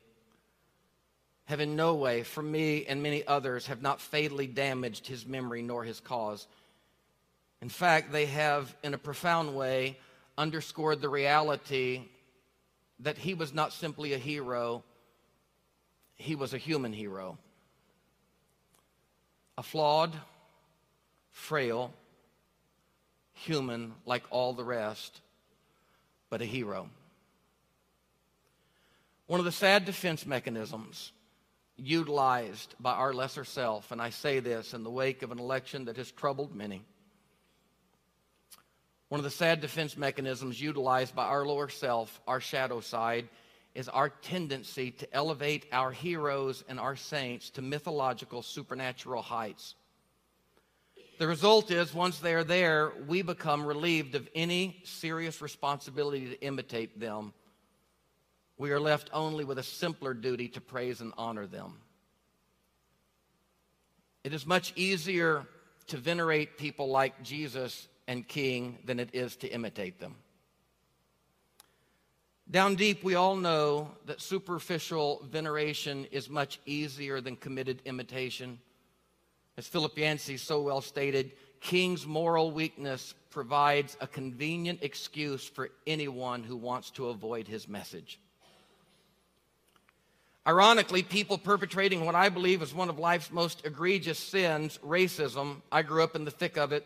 have 1.47 1.61
in 1.61 1.77
no 1.77 1.95
way, 1.95 2.25
for 2.25 2.43
me 2.43 2.85
and 2.85 3.03
many 3.03 3.27
others, 3.27 3.69
have 3.69 3.81
not 3.81 4.03
fatally 4.03 4.47
damaged 4.47 5.07
his 5.07 5.27
memory 5.27 5.63
nor 5.63 5.83
his 5.83 5.99
cause. 5.99 6.47
In 7.63 7.69
fact, 7.69 8.11
they 8.11 8.27
have, 8.27 8.75
in 8.83 8.93
a 8.93 8.99
profound 8.99 9.55
way, 9.55 9.97
underscored 10.37 11.01
the 11.01 11.09
reality 11.09 12.03
that 12.99 13.17
he 13.17 13.35
was 13.35 13.55
not 13.55 13.73
simply 13.73 14.15
a 14.15 14.19
hero, 14.19 14.83
he 16.17 16.35
was 16.35 16.53
a 16.53 16.59
human 16.59 16.93
hero. 16.93 17.39
A 19.57 19.63
flawed, 19.63 20.13
frail, 21.31 21.95
human 23.33 23.95
like 24.07 24.25
all 24.31 24.53
the 24.55 24.65
rest, 24.65 25.21
but 26.31 26.43
a 26.43 26.45
hero. 26.45 26.89
One 29.29 29.39
of 29.39 29.47
the 29.47 29.53
sad 29.53 29.85
defense 29.85 30.27
mechanisms 30.27 31.13
utilized 31.77 32.75
by 32.81 32.95
our 32.95 33.13
lesser 33.13 33.45
self, 33.45 33.93
and 33.93 34.03
I 34.03 34.11
say 34.11 34.41
this 34.41 34.75
in 34.75 34.83
the 34.83 34.91
wake 34.91 35.23
of 35.23 35.31
an 35.31 35.39
election 35.39 35.85
that 35.85 35.97
has 35.97 36.11
troubled 36.11 36.57
many, 36.57 36.83
one 39.13 39.19
of 39.19 39.25
the 39.25 39.31
sad 39.31 39.61
defense 39.61 39.95
mechanisms 39.99 40.59
utilized 40.59 41.15
by 41.15 41.27
our 41.27 41.45
lower 41.45 41.69
self, 41.69 42.19
our 42.27 42.41
shadow 42.41 42.81
side, 42.81 43.29
is 43.75 43.87
our 43.91 44.09
tendency 44.09 44.91
to 44.91 45.15
elevate 45.15 45.67
our 45.71 45.91
heroes 45.91 46.65
and 46.67 46.81
our 46.81 46.97
saints 46.97 47.51
to 47.51 47.61
mythological 47.61 48.41
supernatural 48.41 49.21
heights. 49.21 49.75
The 51.19 51.27
result 51.27 51.71
is, 51.71 51.93
once 51.93 52.21
they 52.21 52.33
are 52.33 52.43
there, 52.43 52.95
we 53.07 53.21
become 53.21 53.67
relieved 53.67 54.15
of 54.15 54.27
any 54.35 54.81
serious 54.85 55.43
responsibility 55.43 56.31
to 56.31 56.41
imitate 56.41 56.99
them. 56.99 57.35
We 58.57 58.71
are 58.71 58.81
left 58.81 59.11
only 59.13 59.45
with 59.45 59.59
a 59.59 59.63
simpler 59.63 60.15
duty 60.15 60.49
to 60.49 60.63
praise 60.63 61.03
and 61.03 61.13
honor 61.19 61.47
them. 61.47 61.81
It 64.25 64.33
is 64.33 64.47
much 64.47 64.73
easier 64.75 65.47
to 65.89 65.99
venerate 65.99 66.57
people 66.57 66.89
like 66.89 67.23
Jesus 67.23 67.89
and 68.07 68.27
king 68.27 68.79
than 68.85 69.01
it 69.01 69.11
is 69.13 69.37
to 69.37 69.49
imitate 69.49 70.01
them. 70.01 70.17
Down 72.51 72.75
deep, 72.75 73.03
we 73.03 73.15
all 73.15 73.37
know 73.37 73.93
that 74.07 74.21
superficial 74.21 75.27
veneration 75.31 76.07
is 76.11 76.29
much 76.29 76.61
easier 76.67 77.21
than 77.21 77.37
committed 77.37 77.81
imitation. 77.85 78.59
As 79.57 79.67
Philip 79.67 79.97
Yancey 79.97 80.37
so 80.37 80.61
well 80.61 80.81
stated, 80.81 81.33
King's 81.61 82.07
moral 82.07 82.51
weakness 82.51 83.15
provides 83.31 83.97
a 84.01 84.07
convenient 84.07 84.81
excuse 84.83 85.49
for 85.49 85.71
anyone 85.87 86.43
who 86.43 86.57
wants 86.57 86.91
to 86.91 87.09
avoid 87.09 87.47
his 87.47 87.69
message. 87.69 88.19
Ironically, 90.47 91.05
people 91.05 91.39
perpetrating 91.39 92.05
what 92.05 92.17
I 92.17 92.29
believe 92.29 92.63
is 92.63 92.75
one 92.75 92.89
of 92.89 92.99
life's 92.99 93.31
most 93.31 93.65
egregious 93.65 94.19
sins, 94.19 94.79
racism, 94.85 95.63
I 95.71 95.83
grew 95.83 96.03
up 96.03 96.17
in 96.17 96.25
the 96.25 96.33
thick 96.33 96.59
of 96.59 96.73
it, 96.73 96.85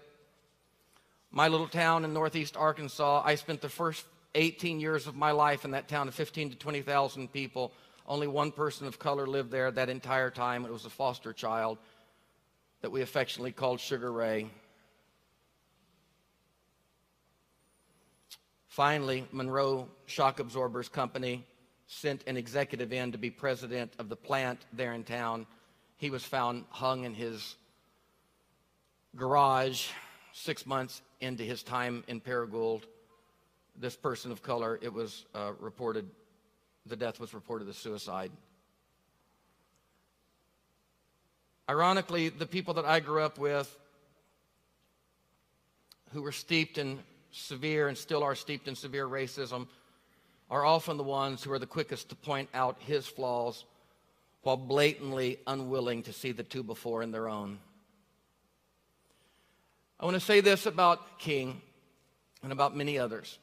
My 1.30 1.48
little 1.48 1.68
town 1.68 2.04
in 2.04 2.12
northeast 2.12 2.56
Arkansas, 2.56 3.22
I 3.24 3.34
spent 3.34 3.60
the 3.60 3.68
first 3.68 4.06
18 4.34 4.80
years 4.80 5.06
of 5.06 5.16
my 5.16 5.32
life 5.32 5.64
in 5.64 5.72
that 5.72 5.88
town 5.88 6.08
of 6.08 6.14
15 6.14 6.50
to 6.50 6.56
20,000 6.56 7.32
people. 7.32 7.72
Only 8.06 8.26
one 8.26 8.52
person 8.52 8.86
of 8.86 8.98
color 8.98 9.26
lived 9.26 9.50
there 9.50 9.70
that 9.70 9.88
entire 9.88 10.30
time. 10.30 10.64
It 10.64 10.72
was 10.72 10.84
a 10.84 10.90
foster 10.90 11.32
child 11.32 11.78
that 12.82 12.90
we 12.90 13.02
affectionately 13.02 13.52
called 13.52 13.80
Sugar 13.80 14.12
Ray. 14.12 14.50
Finally, 18.68 19.26
Monroe 19.32 19.88
Shock 20.04 20.38
Absorbers 20.38 20.88
Company 20.88 21.44
sent 21.86 22.22
an 22.26 22.36
executive 22.36 22.92
in 22.92 23.12
to 23.12 23.18
be 23.18 23.30
president 23.30 23.92
of 23.98 24.08
the 24.08 24.16
plant 24.16 24.66
there 24.72 24.92
in 24.92 25.02
town. 25.02 25.46
He 25.96 26.10
was 26.10 26.22
found 26.22 26.64
hung 26.68 27.04
in 27.04 27.14
his 27.14 27.56
garage 29.16 29.88
six 30.32 30.66
months 30.66 31.00
into 31.20 31.42
his 31.42 31.62
time 31.62 32.04
in 32.08 32.20
Paragould. 32.20 32.82
This 33.78 33.96
person 33.96 34.32
of 34.32 34.42
color, 34.42 34.78
it 34.82 34.92
was 34.92 35.26
uh, 35.34 35.52
reported, 35.60 36.08
the 36.86 36.96
death 36.96 37.20
was 37.20 37.34
reported 37.34 37.68
as 37.68 37.76
suicide. 37.76 38.30
Ironically, 41.68 42.28
the 42.28 42.46
people 42.46 42.74
that 42.74 42.84
I 42.84 43.00
grew 43.00 43.22
up 43.22 43.38
with 43.38 43.76
who 46.12 46.22
were 46.22 46.32
steeped 46.32 46.78
in 46.78 47.00
severe 47.32 47.88
and 47.88 47.98
still 47.98 48.22
are 48.22 48.34
steeped 48.34 48.68
in 48.68 48.74
severe 48.74 49.06
racism 49.06 49.66
are 50.48 50.64
often 50.64 50.96
the 50.96 51.02
ones 51.02 51.42
who 51.42 51.52
are 51.52 51.58
the 51.58 51.66
quickest 51.66 52.08
to 52.08 52.14
point 52.14 52.48
out 52.54 52.76
his 52.80 53.06
flaws 53.06 53.64
while 54.42 54.56
blatantly 54.56 55.38
unwilling 55.46 56.04
to 56.04 56.12
see 56.12 56.30
the 56.30 56.44
two 56.44 56.62
before 56.62 57.02
in 57.02 57.10
their 57.10 57.28
own. 57.28 57.58
I 59.98 60.04
want 60.04 60.14
to 60.14 60.20
say 60.20 60.40
this 60.40 60.66
about 60.66 61.18
King 61.18 61.60
and 62.42 62.52
about 62.52 62.76
many 62.76 62.98
others. 62.98 63.38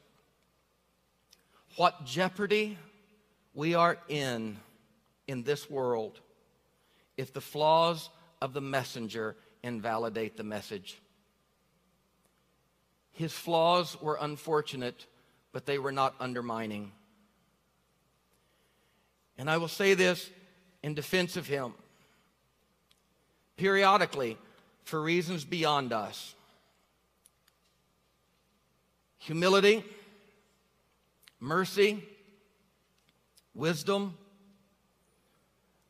What 1.75 2.05
jeopardy 2.05 2.77
we 3.55 3.73
are 3.73 3.97
in 4.07 4.57
in 5.27 5.43
this 5.43 5.69
world 5.69 6.19
if 7.17 7.33
the 7.33 7.41
flaws 7.41 8.09
of 8.41 8.53
the 8.53 8.61
messenger 8.61 9.35
invalidate 9.63 10.37
the 10.37 10.43
message. 10.43 10.99
His 13.13 13.31
flaws 13.31 13.99
were 14.01 14.17
unfortunate, 14.19 15.05
but 15.51 15.65
they 15.65 15.77
were 15.77 15.91
not 15.91 16.15
undermining. 16.19 16.91
And 19.37 19.49
I 19.49 19.57
will 19.57 19.67
say 19.67 19.93
this 19.93 20.29
in 20.81 20.93
defense 20.93 21.37
of 21.37 21.47
him. 21.47 21.73
Periodically, 23.55 24.37
for 24.83 25.01
reasons 25.01 25.45
beyond 25.45 25.93
us, 25.93 26.35
humility, 29.23 29.85
mercy, 31.39 32.03
wisdom, 33.55 34.17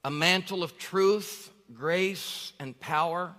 a 0.04 0.12
mantle 0.12 0.62
of 0.62 0.78
truth, 0.78 1.52
grace, 1.74 2.54
and 2.60 2.80
power, 2.80 3.34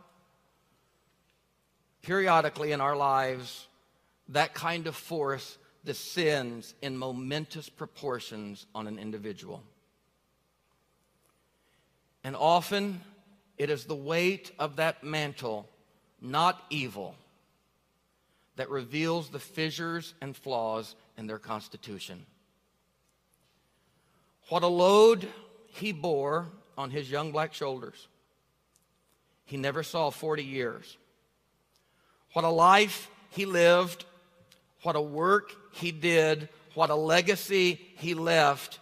periodically 2.03 2.73
in 2.73 2.81
our 2.81 2.97
lives, 2.97 3.69
that 4.31 4.53
kind 4.53 4.89
of 4.89 4.97
force 4.97 5.59
descends 5.85 6.75
in 6.83 6.97
momentous 6.97 7.69
proportions 7.69 8.67
on 8.75 8.89
an 8.89 8.99
individual. 8.99 9.63
And 12.25 12.35
often 12.35 13.01
it 13.59 13.71
is 13.71 13.85
the 13.85 13.95
weight 13.95 14.51
of 14.59 14.77
that 14.77 15.05
mantle, 15.05 15.69
not 16.21 16.61
evil, 16.69 17.15
that 18.57 18.71
reveals 18.71 19.29
the 19.29 19.39
fissures 19.39 20.15
and 20.21 20.37
flaws 20.37 20.95
in 21.17 21.27
their 21.27 21.39
constitution. 21.39 22.25
What 24.49 24.63
a 24.63 24.69
load 24.69 25.29
he 25.69 25.93
bore 25.93 26.47
on 26.77 26.91
his 26.91 27.11
young 27.11 27.33
black 27.33 27.55
shoulders. 27.55 28.09
He 29.45 29.57
never 29.57 29.83
saw 29.83 30.11
40 30.11 30.45
years. 30.45 30.97
What 32.33 32.45
a 32.45 32.51
life 32.51 33.11
he 33.31 33.47
lived 33.47 34.05
what 34.85 34.97
a 34.97 35.01
work 35.01 35.51
he 35.73 35.91
did, 35.91 36.49
what 36.75 36.91
a 36.91 36.95
legacy 36.95 37.81
he 37.97 38.15
left, 38.15 38.79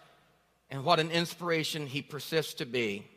and 0.69 0.83
what 0.83 0.99
an 0.99 1.09
inspiration 1.09 1.87
he 1.87 2.01
persists 2.01 2.55
to 2.55 2.65
be. 2.65 3.07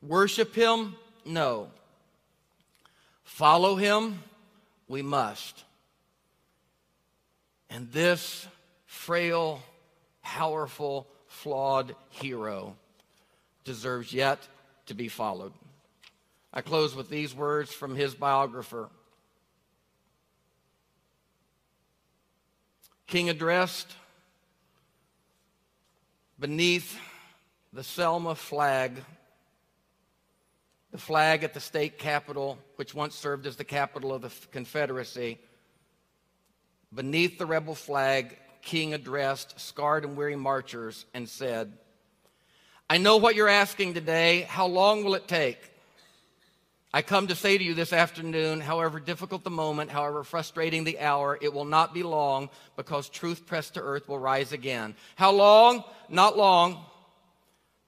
Worship 0.00 0.54
him? 0.54 0.96
No. 1.24 1.68
Follow 3.22 3.76
him? 3.76 4.22
We 4.88 5.02
must. 5.02 5.64
And 7.72 7.90
this 7.90 8.46
frail, 8.84 9.62
powerful, 10.22 11.06
flawed 11.26 11.96
hero 12.10 12.76
deserves 13.64 14.12
yet 14.12 14.46
to 14.86 14.94
be 14.94 15.08
followed. 15.08 15.54
I 16.52 16.60
close 16.60 16.94
with 16.94 17.08
these 17.08 17.34
words 17.34 17.72
from 17.72 17.96
his 17.96 18.14
biographer. 18.14 18.90
King 23.06 23.30
addressed 23.30 23.90
beneath 26.38 26.98
the 27.72 27.82
Selma 27.82 28.34
flag, 28.34 29.02
the 30.90 30.98
flag 30.98 31.42
at 31.42 31.54
the 31.54 31.60
state 31.60 31.96
capitol, 31.96 32.58
which 32.76 32.94
once 32.94 33.14
served 33.14 33.46
as 33.46 33.56
the 33.56 33.64
capital 33.64 34.12
of 34.12 34.20
the 34.20 34.32
Confederacy. 34.50 35.38
Beneath 36.94 37.38
the 37.38 37.46
rebel 37.46 37.74
flag, 37.74 38.36
King 38.60 38.92
addressed 38.92 39.58
scarred 39.58 40.04
and 40.04 40.16
weary 40.16 40.36
marchers 40.36 41.06
and 41.14 41.28
said, 41.28 41.72
I 42.90 42.98
know 42.98 43.16
what 43.16 43.34
you're 43.34 43.48
asking 43.48 43.94
today. 43.94 44.42
How 44.42 44.66
long 44.66 45.02
will 45.02 45.14
it 45.14 45.26
take? 45.26 45.58
I 46.92 47.00
come 47.00 47.28
to 47.28 47.34
say 47.34 47.56
to 47.56 47.64
you 47.64 47.72
this 47.72 47.94
afternoon, 47.94 48.60
however 48.60 49.00
difficult 49.00 49.44
the 49.44 49.50
moment, 49.50 49.90
however 49.90 50.22
frustrating 50.24 50.84
the 50.84 51.00
hour, 51.00 51.38
it 51.40 51.54
will 51.54 51.64
not 51.64 51.94
be 51.94 52.02
long 52.02 52.50
because 52.76 53.08
truth 53.08 53.46
pressed 53.46 53.74
to 53.74 53.80
earth 53.80 54.08
will 54.08 54.18
rise 54.18 54.52
again. 54.52 54.94
How 55.14 55.30
long? 55.30 55.84
Not 56.10 56.36
long 56.36 56.84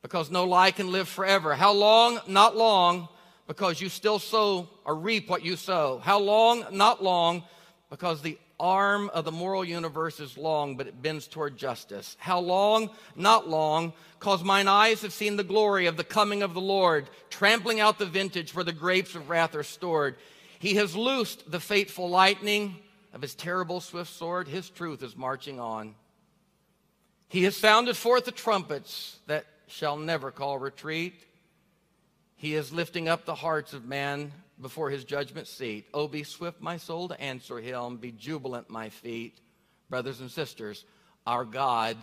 because 0.01 0.31
no 0.31 0.45
lie 0.45 0.71
can 0.71 0.91
live 0.91 1.07
forever. 1.07 1.55
How 1.55 1.73
long? 1.73 2.19
Not 2.27 2.57
long 2.57 3.09
because 3.47 3.79
you 3.79 3.91
still 3.91 4.19
sow 4.19 4.71
or 4.87 4.95
reap 4.95 5.29
what 5.29 5.45
you 5.45 5.57
sow. 5.57 6.01
How 6.03 6.19
long? 6.19 6.65
Not 6.73 7.03
long 7.03 7.43
because 7.91 8.23
the 8.23 8.39
arm 8.59 9.11
of 9.13 9.25
the 9.25 9.33
moral 9.33 9.65
universe 9.65 10.21
is 10.21 10.39
long, 10.39 10.77
but 10.77 10.87
it 10.87 11.03
bends 11.03 11.27
toward 11.27 11.57
justice. 11.57 12.17
How 12.19 12.39
long? 12.39 12.91
Not 13.17 13.49
long, 13.49 13.93
cause 14.21 14.45
mine 14.45 14.69
eyes 14.69 15.03
have 15.03 15.13
seen 15.13 15.37
the 15.37 15.45
glory 15.45 15.87
of 15.87 15.97
the 15.97 16.05
coming 16.05 16.43
of 16.43 16.55
the 16.55 16.61
Lord, 16.61 17.09
trampling 17.31 17.81
out 17.81 17.99
the 17.99 18.07
vintage 18.07 18.55
where 18.55 18.65
the 18.65 18.73
grapes 18.73 19.15
of 19.15 19.29
wrath 19.29 19.55
are 19.55 19.63
stored. 19.63 20.17
He 20.59 20.75
has 20.77 20.97
loosed 20.97 21.51
the 21.51 21.61
fateful 21.61 22.09
lightning 22.09 22.77
of 23.13 23.23
his 23.23 23.35
terrible 23.35 23.81
swift 23.81 24.13
sword. 24.13 24.49
His 24.49 24.71
truth 24.71 25.03
is 25.03 25.17
marching 25.17 25.61
on. 25.61 25.95
He 27.29 27.45
has 27.45 27.57
sounded 27.57 27.97
forth 27.97 28.25
the 28.25 28.33
trumpets 28.33 29.19
that 29.27 29.47
shall 29.67 29.97
never 29.97 30.31
call 30.31 30.59
retreat. 30.59 31.15
He 32.37 32.55
is 32.55 32.73
lifting 32.73 33.09
up 33.09 33.25
the 33.25 33.35
hearts 33.35 33.73
of 33.73 33.85
man 33.85 34.33
before 34.61 34.91
his 34.91 35.05
judgment 35.05 35.47
seat. 35.47 35.87
Oh, 35.93 36.09
be 36.09 36.23
swift, 36.23 36.61
my 36.61 36.77
soul, 36.77 37.09
to 37.09 37.21
answer 37.21 37.59
him. 37.59 37.97
Be 37.97 38.13
jubilant, 38.13 38.71
my 38.71 38.89
feet. 38.89 39.41
Brothers 39.91 40.21
and 40.21 40.31
sisters, 40.31 40.85
our 41.27 41.45
God 41.45 41.97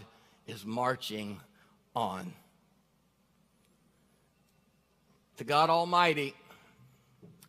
is 0.48 0.66
marching 0.66 1.40
on. 1.96 2.34
To 5.38 5.44
God 5.44 5.70
Almighty, 5.70 6.36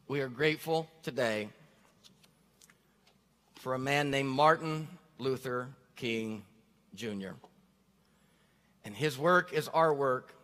we 0.09 0.21
are 0.21 0.29
grateful 0.29 0.89
today 1.03 1.49
for 3.57 3.75
a 3.75 3.79
man 3.79 4.11
named 4.11 4.29
Martin 4.29 4.89
Luther 5.19 5.69
King 5.97 6.45
Jr. 6.95 7.33
And 8.85 8.97
his 8.97 9.19
work 9.19 9.53
is 9.53 9.69
our 9.69 9.93
work. 9.95 10.35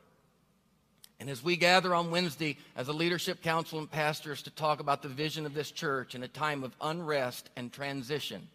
And 1.20 1.28
as 1.28 1.42
we 1.42 1.56
gather 1.56 1.94
on 1.94 2.10
Wednesday 2.10 2.56
as 2.76 2.88
a 2.88 2.92
leadership 2.92 3.42
council 3.42 3.78
and 3.78 3.90
pastors 3.90 4.42
to 4.42 4.50
talk 4.50 4.80
about 4.80 5.02
the 5.02 5.08
vision 5.08 5.46
of 5.46 5.54
this 5.54 5.70
church 5.70 6.14
in 6.14 6.22
a 6.22 6.28
time 6.28 6.62
of 6.62 6.76
unrest 6.80 7.50
and 7.56 7.72
transition, 7.72 8.48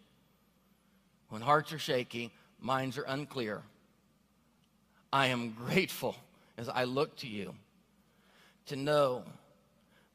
when 1.28 1.42
hearts 1.42 1.72
are 1.72 1.78
shaky, 1.78 2.30
minds 2.60 2.96
are 2.96 3.04
unclear, 3.04 3.62
I 5.12 5.26
am 5.26 5.50
grateful 5.50 6.16
as 6.56 6.68
I 6.68 6.84
look 6.84 7.16
to 7.18 7.26
you 7.26 7.54
to 8.66 8.76
know 8.76 9.24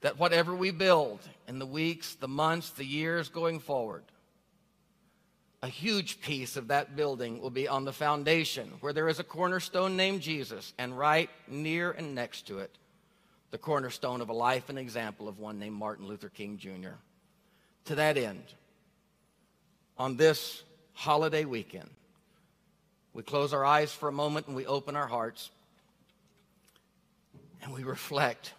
that 0.02 0.18
whatever 0.18 0.56
we 0.56 0.72
build 0.72 1.20
in 1.48 1.60
the 1.60 1.66
weeks, 1.66 2.16
the 2.16 2.28
months, 2.28 2.72
the 2.72 2.86
years 2.86 3.30
going 3.30 3.60
forward, 3.60 4.04
a 5.62 5.68
huge 5.68 6.22
piece 6.22 6.56
of 6.56 6.70
that 6.70 6.96
building 6.96 7.42
will 7.42 7.50
be 7.50 7.68
on 7.68 7.84
the 7.84 7.92
foundation 7.92 8.72
where 8.80 8.94
there 8.94 9.10
is 9.10 9.20
a 9.20 9.24
cornerstone 9.24 9.98
named 9.98 10.22
Jesus, 10.22 10.74
and 10.78 10.98
right 10.98 11.30
near 11.48 11.92
and 11.92 12.16
next 12.16 12.48
to 12.48 12.60
it, 12.60 12.72
the 13.52 13.58
cornerstone 13.58 14.22
of 14.22 14.30
a 14.30 14.34
life 14.34 14.70
and 14.70 14.80
example 14.80 15.28
of 15.28 15.40
one 15.40 15.60
named 15.60 15.76
Martin 15.76 16.08
Luther 16.08 16.30
King 16.30 16.58
Jr. 16.58 16.96
To 17.86 17.96
that 17.96 18.18
end, 18.18 18.44
on 19.98 20.16
this 20.16 20.64
holiday 20.94 21.44
weekend, 21.44 21.90
we 23.14 23.24
close 23.24 23.54
our 23.54 23.66
eyes 23.66 23.92
for 23.92 24.08
a 24.08 24.14
moment 24.14 24.48
and 24.48 24.56
we 24.56 24.66
open 24.66 24.96
our 24.96 25.08
hearts 25.08 25.50
and 27.62 27.74
we 27.74 27.84
reflect. 27.84 28.54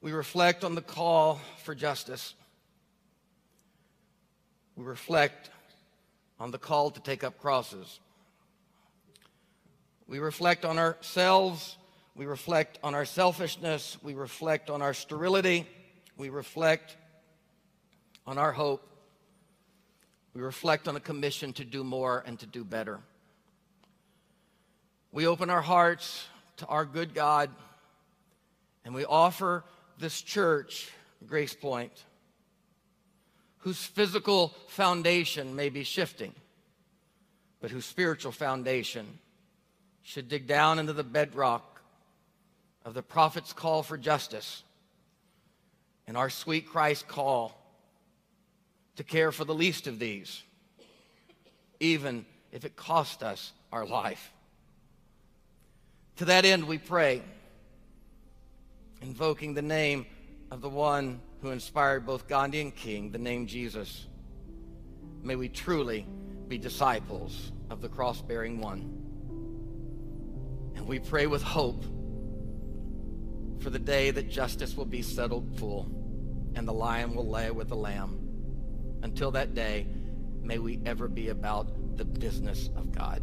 We 0.00 0.12
reflect 0.12 0.64
on 0.64 0.74
the 0.74 0.82
call 0.82 1.40
for 1.62 1.74
justice. 1.74 2.34
We 4.76 4.84
reflect 4.84 5.50
on 6.40 6.50
the 6.50 6.58
call 6.58 6.90
to 6.90 7.00
take 7.00 7.24
up 7.24 7.38
crosses. 7.38 8.00
We 10.06 10.18
reflect 10.18 10.64
on 10.64 10.78
ourselves. 10.78 11.76
We 12.14 12.26
reflect 12.26 12.78
on 12.82 12.94
our 12.94 13.04
selfishness. 13.04 13.96
We 14.02 14.14
reflect 14.14 14.70
on 14.70 14.82
our 14.82 14.94
sterility. 14.94 15.66
We 16.16 16.28
reflect 16.28 16.96
on 18.26 18.38
our 18.38 18.52
hope. 18.52 18.86
We 20.34 20.42
reflect 20.42 20.88
on 20.88 20.96
a 20.96 21.00
commission 21.00 21.52
to 21.54 21.64
do 21.64 21.84
more 21.84 22.22
and 22.26 22.38
to 22.40 22.46
do 22.46 22.64
better. 22.64 23.00
We 25.12 25.26
open 25.26 25.48
our 25.48 25.62
hearts 25.62 26.26
to 26.56 26.66
our 26.66 26.84
good 26.84 27.14
God 27.14 27.50
and 28.84 28.94
we 28.94 29.04
offer 29.04 29.64
this 29.98 30.20
church, 30.20 30.90
Grace 31.26 31.54
Point, 31.54 31.92
whose 33.64 33.82
physical 33.82 34.48
foundation 34.66 35.56
may 35.56 35.70
be 35.70 35.84
shifting, 35.84 36.34
but 37.62 37.70
whose 37.70 37.86
spiritual 37.86 38.30
foundation 38.30 39.06
should 40.02 40.28
dig 40.28 40.46
down 40.46 40.78
into 40.78 40.92
the 40.92 41.02
bedrock 41.02 41.80
of 42.84 42.92
the 42.92 43.02
prophet's 43.02 43.54
call 43.54 43.82
for 43.82 43.96
justice 43.96 44.62
and 46.06 46.14
our 46.14 46.28
sweet 46.28 46.68
Christ 46.68 47.08
call 47.08 47.58
to 48.96 49.02
care 49.02 49.32
for 49.32 49.46
the 49.46 49.54
least 49.54 49.86
of 49.86 49.98
these, 49.98 50.42
even 51.80 52.26
if 52.52 52.66
it 52.66 52.76
cost 52.76 53.22
us 53.22 53.50
our 53.72 53.86
life. 53.86 54.30
To 56.16 56.26
that 56.26 56.44
end, 56.44 56.64
we 56.64 56.76
pray, 56.76 57.22
invoking 59.00 59.54
the 59.54 59.62
name 59.62 60.04
of 60.50 60.60
the 60.60 60.68
one 60.68 61.22
who 61.44 61.50
inspired 61.50 62.06
both 62.06 62.26
Gandhi 62.26 62.62
and 62.62 62.74
King, 62.74 63.10
the 63.10 63.18
name 63.18 63.46
Jesus. 63.46 64.06
May 65.22 65.36
we 65.36 65.50
truly 65.50 66.06
be 66.48 66.56
disciples 66.56 67.52
of 67.68 67.82
the 67.82 67.88
cross 67.90 68.22
bearing 68.22 68.60
one. 68.60 68.80
And 70.74 70.86
we 70.86 70.98
pray 70.98 71.26
with 71.26 71.42
hope 71.42 71.84
for 73.60 73.68
the 73.68 73.78
day 73.78 74.10
that 74.10 74.30
justice 74.30 74.74
will 74.74 74.86
be 74.86 75.02
settled 75.02 75.58
full 75.58 75.86
and 76.54 76.66
the 76.66 76.72
lion 76.72 77.14
will 77.14 77.28
lay 77.28 77.50
with 77.50 77.68
the 77.68 77.76
lamb. 77.76 78.18
Until 79.02 79.30
that 79.32 79.54
day, 79.54 79.86
may 80.40 80.58
we 80.58 80.80
ever 80.86 81.08
be 81.08 81.28
about 81.28 81.98
the 81.98 82.06
business 82.06 82.70
of 82.74 82.90
God. 82.90 83.22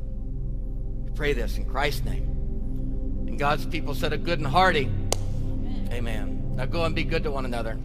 We 1.06 1.10
pray 1.16 1.34
this 1.34 1.58
in 1.58 1.66
Christ's 1.66 2.06
name. 2.06 2.28
And 3.28 3.40
God's 3.40 3.66
people 3.66 3.96
said 3.96 4.14
a 4.14 4.18
good 4.18 4.38
and 4.38 4.48
hearty 4.48 4.92
Amen. 5.92 6.56
Now 6.56 6.66
go 6.66 6.86
and 6.86 6.96
be 6.96 7.04
good 7.04 7.24
to 7.24 7.32
one 7.32 7.44
another. 7.44 7.78